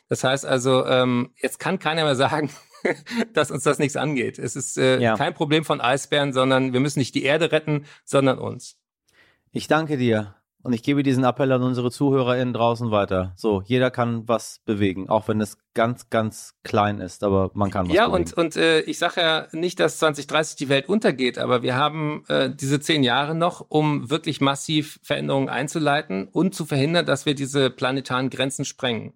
Das 0.10 0.24
heißt 0.24 0.46
also, 0.46 0.86
ähm, 0.86 1.32
jetzt 1.42 1.60
kann 1.60 1.80
keiner 1.80 2.04
mehr 2.04 2.16
sagen, 2.16 2.50
dass 3.34 3.52
uns 3.52 3.64
das 3.64 3.80
nichts 3.80 3.96
angeht. 3.96 4.40
Es 4.40 4.56
ist 4.56 4.78
äh, 4.78 5.00
ja. 5.00 5.18
kein 5.18 5.34
Problem 5.34 5.66
von 5.66 5.82
Eisbären, 5.82 6.34
sondern 6.34 6.74
wir 6.74 6.80
müssen 6.80 7.00
nicht 7.00 7.16
die 7.16 7.24
Erde 7.24 7.52
retten, 7.52 7.86
sondern 8.06 8.38
uns. 8.38 8.78
Ich 9.52 9.68
danke 9.68 9.98
dir. 9.98 10.36
Und 10.64 10.72
ich 10.72 10.82
gebe 10.82 11.04
diesen 11.04 11.26
Appell 11.26 11.52
an 11.52 11.62
unsere 11.62 11.92
ZuhörerInnen 11.92 12.54
draußen 12.54 12.90
weiter. 12.90 13.34
So, 13.36 13.62
jeder 13.66 13.92
kann 13.92 14.28
was 14.30 14.62
bewegen, 14.66 15.10
auch 15.10 15.28
wenn 15.28 15.42
es 15.42 15.58
ganz, 15.74 16.10
ganz 16.10 16.56
klein 16.64 17.02
ist, 17.02 17.26
aber 17.26 17.52
man 17.54 17.70
kann 17.70 17.90
was 17.90 17.94
ja, 17.94 18.08
bewegen. 18.08 18.30
Ja, 18.30 18.36
und, 18.38 18.46
und 18.46 18.56
äh, 18.56 18.80
ich 18.82 18.98
sage 18.98 19.20
ja 19.20 19.48
nicht, 19.52 19.82
dass 19.82 19.98
2030 19.98 20.56
die 20.56 20.70
Welt 20.70 20.88
untergeht, 20.88 21.38
aber 21.38 21.64
wir 21.64 21.76
haben 21.76 22.24
äh, 22.30 22.50
diese 22.50 22.80
zehn 22.80 23.04
Jahre 23.04 23.36
noch, 23.36 23.66
um 23.68 24.10
wirklich 24.10 24.40
massiv 24.40 25.02
Veränderungen 25.04 25.50
einzuleiten 25.50 26.30
und 26.30 26.56
zu 26.56 26.66
verhindern, 26.66 27.06
dass 27.06 27.26
wir 27.26 27.36
diese 27.36 27.70
planetaren 27.70 28.30
Grenzen 28.30 28.64
sprengen. 28.64 29.14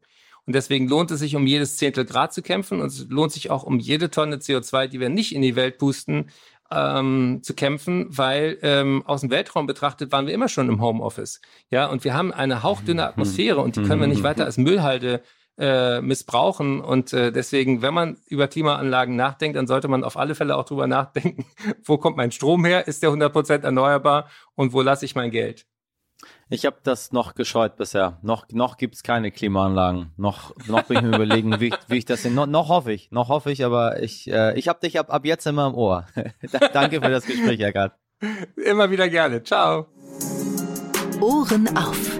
Und 0.47 0.53
deswegen 0.53 0.87
lohnt 0.87 1.11
es 1.11 1.19
sich, 1.19 1.35
um 1.35 1.45
jedes 1.45 1.75
Zehntel 1.75 2.05
Grad 2.05 2.33
zu 2.33 2.41
kämpfen. 2.41 2.79
Und 2.79 2.87
es 2.87 3.05
lohnt 3.09 3.33
sich 3.33 3.51
auch, 3.51 3.63
um 3.63 3.79
jede 3.79 4.09
Tonne 4.09 4.37
CO2, 4.37 4.87
die 4.87 5.01
wir 5.01 5.09
nicht 5.09 5.35
in 5.35 5.41
die 5.41 5.57
Welt 5.57 5.77
pusten, 5.77 6.29
ähm, 6.71 7.39
zu 7.43 7.53
kämpfen, 7.53 8.07
weil 8.09 8.57
ähm, 8.61 9.03
aus 9.05 9.21
dem 9.21 9.29
Weltraum 9.29 9.67
betrachtet 9.67 10.11
waren 10.11 10.27
wir 10.27 10.33
immer 10.33 10.49
schon 10.49 10.69
im 10.69 10.81
Homeoffice. 10.81 11.41
Ja, 11.69 11.87
und 11.87 12.03
wir 12.03 12.13
haben 12.13 12.33
eine 12.33 12.63
hauchdünne 12.63 13.01
mhm. 13.01 13.07
Atmosphäre 13.07 13.61
und 13.61 13.75
die 13.75 13.83
können 13.83 14.01
wir 14.01 14.07
nicht 14.07 14.23
weiter 14.23 14.45
als 14.45 14.57
Müllhalde 14.57 15.21
äh, 15.57 16.01
missbrauchen. 16.01 16.81
Und 16.81 17.13
äh, 17.13 17.31
deswegen, 17.31 17.81
wenn 17.81 17.93
man 17.93 18.17
über 18.27 18.47
Klimaanlagen 18.47 19.15
nachdenkt, 19.15 19.57
dann 19.57 19.67
sollte 19.67 19.87
man 19.87 20.03
auf 20.03 20.17
alle 20.17 20.35
Fälle 20.35 20.55
auch 20.55 20.65
drüber 20.65 20.87
nachdenken, 20.87 21.45
wo 21.83 21.97
kommt 21.97 22.17
mein 22.17 22.31
Strom 22.31 22.65
her? 22.65 22.87
Ist 22.87 23.03
der 23.03 23.09
100% 23.09 23.63
erneuerbar? 23.63 24.29
Und 24.55 24.73
wo 24.73 24.81
lasse 24.81 25.05
ich 25.05 25.15
mein 25.15 25.31
Geld? 25.31 25.65
Ich 26.49 26.65
habe 26.65 26.77
das 26.83 27.11
noch 27.11 27.35
gescheut 27.35 27.75
bisher. 27.75 28.17
Noch, 28.21 28.47
noch 28.51 28.77
gibt's 28.77 29.03
keine 29.03 29.31
Klimaanlagen. 29.31 30.11
Noch, 30.17 30.55
noch 30.67 30.83
bin 30.83 30.97
ich 30.97 31.03
mir 31.03 31.15
überlegen, 31.15 31.59
wie, 31.59 31.67
ich, 31.67 31.77
wie 31.87 31.97
ich 31.97 32.05
das 32.05 32.21
hin. 32.21 32.33
Noch, 32.33 32.47
noch 32.47 32.69
hoffe 32.69 32.91
ich, 32.91 33.11
noch 33.11 33.29
hoffe 33.29 33.51
ich, 33.51 33.63
aber 33.63 34.01
ich, 34.01 34.31
äh, 34.31 34.57
ich 34.57 34.67
habe 34.67 34.79
dich 34.79 34.99
ab, 34.99 35.13
ab 35.13 35.25
jetzt 35.25 35.45
immer 35.45 35.67
im 35.67 35.75
Ohr. 35.75 36.07
Danke 36.73 37.01
für 37.01 37.09
das 37.09 37.25
Gespräch, 37.25 37.59
Eckart. 37.59 37.93
Immer 38.55 38.89
wieder 38.89 39.09
gerne. 39.09 39.43
Ciao. 39.43 39.87
Ohren 41.21 41.75
auf. 41.77 42.19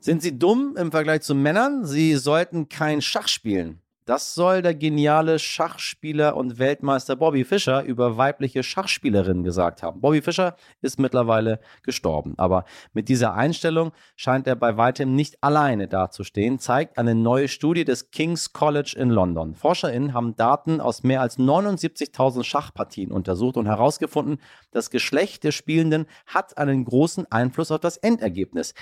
Sind 0.00 0.22
Sie 0.22 0.38
dumm 0.38 0.76
im 0.76 0.90
Vergleich 0.90 1.22
zu 1.22 1.34
Männern? 1.34 1.84
Sie 1.84 2.16
sollten 2.16 2.68
kein 2.68 3.00
Schach 3.00 3.28
spielen. 3.28 3.81
Das 4.04 4.34
soll 4.34 4.62
der 4.62 4.74
geniale 4.74 5.38
Schachspieler 5.38 6.36
und 6.36 6.58
Weltmeister 6.58 7.14
Bobby 7.14 7.44
Fischer 7.44 7.84
über 7.84 8.16
weibliche 8.16 8.64
Schachspielerinnen 8.64 9.44
gesagt 9.44 9.84
haben. 9.84 10.00
Bobby 10.00 10.22
Fischer 10.22 10.56
ist 10.80 10.98
mittlerweile 10.98 11.60
gestorben, 11.84 12.34
aber 12.36 12.64
mit 12.92 13.08
dieser 13.08 13.34
Einstellung 13.34 13.92
scheint 14.16 14.48
er 14.48 14.56
bei 14.56 14.76
weitem 14.76 15.14
nicht 15.14 15.44
alleine 15.44 15.86
dazustehen, 15.86 16.58
zeigt 16.58 16.98
eine 16.98 17.14
neue 17.14 17.46
Studie 17.46 17.84
des 17.84 18.10
King's 18.10 18.52
College 18.52 18.96
in 18.98 19.08
London. 19.08 19.54
ForscherInnen 19.54 20.14
haben 20.14 20.34
Daten 20.34 20.80
aus 20.80 21.04
mehr 21.04 21.20
als 21.20 21.38
79.000 21.38 22.42
Schachpartien 22.42 23.12
untersucht 23.12 23.56
und 23.56 23.66
herausgefunden, 23.66 24.40
das 24.72 24.90
Geschlecht 24.90 25.44
der 25.44 25.52
Spielenden 25.52 26.06
hat 26.26 26.58
einen 26.58 26.84
großen 26.84 27.30
Einfluss 27.30 27.70
auf 27.70 27.78
das 27.78 27.98
Endergebnis. 27.98 28.74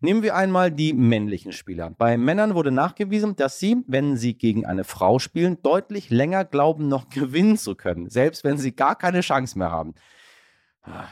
Nehmen 0.00 0.24
wir 0.24 0.34
einmal 0.34 0.72
die 0.72 0.94
männlichen 0.94 1.52
Spieler. 1.52 1.90
Bei 1.90 2.16
Männern 2.16 2.56
wurde 2.56 2.72
nachgewiesen, 2.72 3.36
dass 3.36 3.60
sie, 3.60 3.76
wenn 3.86 4.16
sie 4.16 4.34
gegen 4.34 4.63
gegen 4.64 4.70
eine 4.70 4.84
Frau 4.84 5.18
spielen, 5.18 5.58
deutlich 5.62 6.10
länger 6.10 6.44
glauben, 6.44 6.88
noch 6.88 7.08
gewinnen 7.10 7.56
zu 7.56 7.74
können, 7.74 8.08
selbst 8.08 8.44
wenn 8.44 8.58
sie 8.58 8.74
gar 8.74 8.96
keine 8.96 9.20
Chance 9.20 9.58
mehr 9.58 9.70
haben. 9.70 9.94
Ah, 10.82 11.08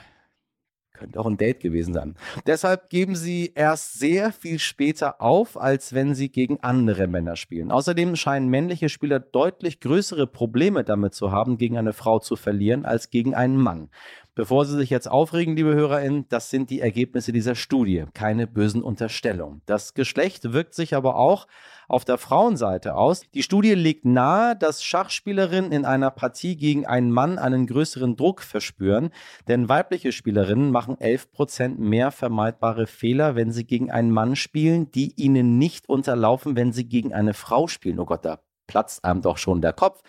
könnte 0.93 1.19
auch 1.19 1.27
ein 1.27 1.37
Date 1.37 1.61
gewesen 1.61 1.95
sein. 1.95 2.15
Deshalb 2.47 2.89
geben 2.89 3.17
sie 3.17 3.53
erst 3.55 3.99
sehr 3.99 4.31
viel 4.33 4.59
später 4.59 5.21
auf, 5.21 5.61
als 5.61 5.95
wenn 5.95 6.15
sie 6.15 6.29
gegen 6.29 6.61
andere 6.61 7.09
Männer 7.09 7.35
spielen. 7.37 7.73
Außerdem 7.73 8.15
scheinen 8.15 8.49
männliche 8.49 8.89
Spieler 8.89 9.19
deutlich 9.19 9.81
größere 9.81 10.27
Probleme 10.27 10.85
damit 10.85 11.15
zu 11.15 11.33
haben, 11.33 11.57
gegen 11.57 11.77
eine 11.77 11.93
Frau 11.93 12.21
zu 12.21 12.37
verlieren, 12.37 12.85
als 12.85 13.11
gegen 13.11 13.35
einen 13.35 13.57
Mann. 13.57 13.91
Bevor 14.35 14.65
Sie 14.65 14.79
sich 14.79 14.89
jetzt 14.89 15.11
aufregen, 15.11 15.57
liebe 15.57 15.75
HörerInnen, 15.75 16.25
das 16.31 16.49
sind 16.49 16.71
die 16.71 16.81
Ergebnisse 16.81 17.33
dieser 17.33 17.55
Studie, 17.55 18.07
keine 18.15 18.47
bösen 18.47 18.83
Unterstellungen. 18.83 19.61
Das 19.67 19.93
Geschlecht 19.93 20.55
wirkt 20.55 20.75
sich 20.75 20.95
aber 20.95 21.17
auch 21.17 21.47
auf 21.87 22.07
der 22.07 22.17
Frauenseite 22.17 22.95
aus. 22.95 23.25
Die 23.35 23.43
Studie 23.43 23.75
legt 23.75 24.07
nahe, 24.07 24.57
dass 24.57 24.83
Schachspielerinnen 24.83 25.71
in 25.71 25.85
einer 25.85 26.11
Partie 26.11 26.57
gegen 26.57 26.87
einen 26.87 27.11
Mann 27.11 27.39
einen 27.39 27.67
größeren 27.67 28.17
Druck 28.17 28.41
verspüren, 28.41 29.11
denn 29.49 29.69
weibliche 29.69 30.13
Spielerinnen 30.13 30.71
machen 30.71 30.97
11% 30.97 31.77
mehr 31.77 32.11
vermeidbare 32.11 32.87
Fehler, 32.87 33.37
wenn 33.37 33.53
sie 33.53 33.67
gegen 33.67 33.91
einen 33.91 34.13
Mann 34.13 34.35
spielen, 34.35 34.91
die 34.93 35.13
ihnen 35.17 35.59
nicht 35.59 35.91
unterlaufen, 35.91 36.57
wenn 36.57 36.73
sie 36.73 36.89
gegen 36.89 37.13
eine 37.13 37.35
Frau 37.35 37.67
spielen. 37.67 38.01
Oh 38.01 38.07
Gott, 38.07 38.25
da 38.25 38.39
platzt 38.67 39.05
einem 39.05 39.21
doch 39.21 39.37
schon 39.37 39.61
der 39.61 39.75
Kopf. 39.75 40.01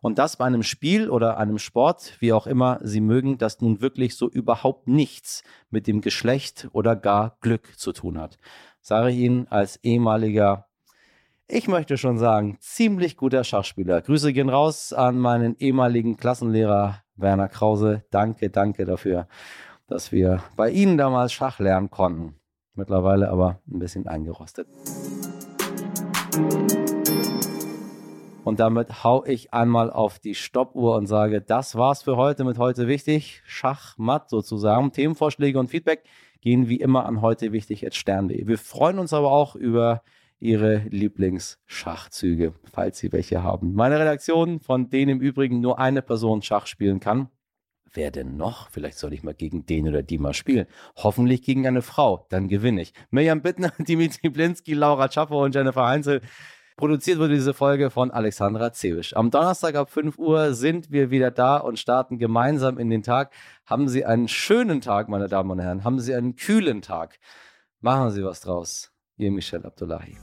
Und 0.00 0.18
das 0.18 0.36
bei 0.36 0.46
einem 0.46 0.62
Spiel 0.62 1.10
oder 1.10 1.36
einem 1.36 1.58
Sport, 1.58 2.16
wie 2.20 2.32
auch 2.32 2.46
immer 2.46 2.78
Sie 2.82 3.00
mögen, 3.00 3.38
das 3.38 3.60
nun 3.60 3.80
wirklich 3.80 4.16
so 4.16 4.28
überhaupt 4.28 4.88
nichts 4.88 5.42
mit 5.70 5.86
dem 5.86 6.00
Geschlecht 6.00 6.68
oder 6.72 6.96
gar 6.96 7.36
Glück 7.40 7.78
zu 7.78 7.92
tun 7.92 8.18
hat. 8.18 8.38
Sage 8.80 9.10
ich 9.10 9.18
Ihnen 9.18 9.46
als 9.48 9.76
ehemaliger, 9.82 10.66
ich 11.48 11.68
möchte 11.68 11.98
schon 11.98 12.16
sagen, 12.16 12.56
ziemlich 12.60 13.16
guter 13.16 13.44
Schachspieler. 13.44 14.00
Grüße 14.00 14.32
gehen 14.32 14.48
raus 14.48 14.92
an 14.92 15.18
meinen 15.18 15.56
ehemaligen 15.58 16.16
Klassenlehrer 16.16 17.02
Werner 17.16 17.48
Krause. 17.48 18.04
Danke, 18.10 18.50
danke 18.50 18.84
dafür, 18.84 19.26
dass 19.86 20.12
wir 20.12 20.42
bei 20.56 20.70
Ihnen 20.70 20.96
damals 20.96 21.32
Schach 21.32 21.58
lernen 21.58 21.90
konnten. 21.90 22.36
Mittlerweile 22.74 23.30
aber 23.30 23.60
ein 23.68 23.80
bisschen 23.80 24.06
eingerostet. 24.06 24.68
Und 28.42 28.58
damit 28.58 29.04
hau 29.04 29.24
ich 29.24 29.52
einmal 29.52 29.90
auf 29.90 30.18
die 30.18 30.34
Stoppuhr 30.34 30.96
und 30.96 31.06
sage, 31.06 31.42
das 31.42 31.76
war's 31.76 32.02
für 32.02 32.16
heute 32.16 32.44
mit 32.44 32.58
heute 32.58 32.88
wichtig. 32.88 33.42
Schachmatt 33.44 34.30
sozusagen. 34.30 34.92
Themenvorschläge 34.92 35.58
und 35.58 35.68
Feedback 35.68 36.04
gehen 36.40 36.68
wie 36.68 36.80
immer 36.80 37.04
an 37.04 37.20
heute 37.20 37.52
wichtig 37.52 37.86
at 37.86 37.94
stern.de. 37.94 38.46
Wir 38.46 38.58
freuen 38.58 38.98
uns 38.98 39.12
aber 39.12 39.30
auch 39.30 39.56
über 39.56 40.02
Ihre 40.38 40.86
Lieblingsschachzüge, 40.88 42.54
falls 42.72 42.98
Sie 42.98 43.12
welche 43.12 43.42
haben. 43.42 43.74
Meine 43.74 44.00
Redaktion, 44.00 44.58
von 44.58 44.88
denen 44.88 45.18
im 45.18 45.20
Übrigen 45.20 45.60
nur 45.60 45.78
eine 45.78 46.00
Person 46.00 46.40
Schach 46.40 46.66
spielen 46.66 46.98
kann. 46.98 47.28
Wer 47.92 48.10
denn 48.10 48.38
noch? 48.38 48.70
Vielleicht 48.70 48.98
soll 48.98 49.12
ich 49.12 49.22
mal 49.22 49.34
gegen 49.34 49.66
den 49.66 49.86
oder 49.86 50.02
die 50.02 50.16
mal 50.16 50.32
spielen. 50.32 50.66
Hoffentlich 50.96 51.42
gegen 51.42 51.66
eine 51.66 51.82
Frau, 51.82 52.24
dann 52.30 52.48
gewinne 52.48 52.80
ich. 52.80 52.94
Mirjam 53.10 53.42
Bittner, 53.42 53.72
Dimitri 53.78 54.30
Blinski, 54.30 54.72
Laura 54.72 55.08
Czappo 55.08 55.44
und 55.44 55.54
Jennifer 55.54 55.86
Heinzel 55.86 56.22
Produziert 56.80 57.18
wurde 57.18 57.34
diese 57.34 57.52
Folge 57.52 57.90
von 57.90 58.10
Alexandra 58.10 58.72
Zewisch. 58.72 59.14
Am 59.14 59.30
Donnerstag 59.30 59.74
ab 59.74 59.90
5 59.90 60.16
Uhr 60.16 60.54
sind 60.54 60.90
wir 60.90 61.10
wieder 61.10 61.30
da 61.30 61.58
und 61.58 61.78
starten 61.78 62.16
gemeinsam 62.16 62.78
in 62.78 62.88
den 62.88 63.02
Tag. 63.02 63.34
Haben 63.66 63.86
Sie 63.86 64.06
einen 64.06 64.28
schönen 64.28 64.80
Tag, 64.80 65.10
meine 65.10 65.28
Damen 65.28 65.50
und 65.50 65.58
Herren. 65.58 65.84
Haben 65.84 66.00
Sie 66.00 66.14
einen 66.14 66.36
kühlen 66.36 66.80
Tag. 66.80 67.18
Machen 67.82 68.12
Sie 68.12 68.24
was 68.24 68.40
draus. 68.40 68.92
Ihr 69.18 69.30
Michel 69.30 69.66
Abdullahi. 69.66 70.16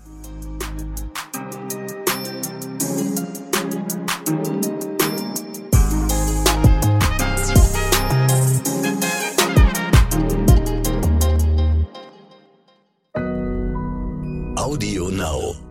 Audio 14.56 15.10
Now. 15.12 15.67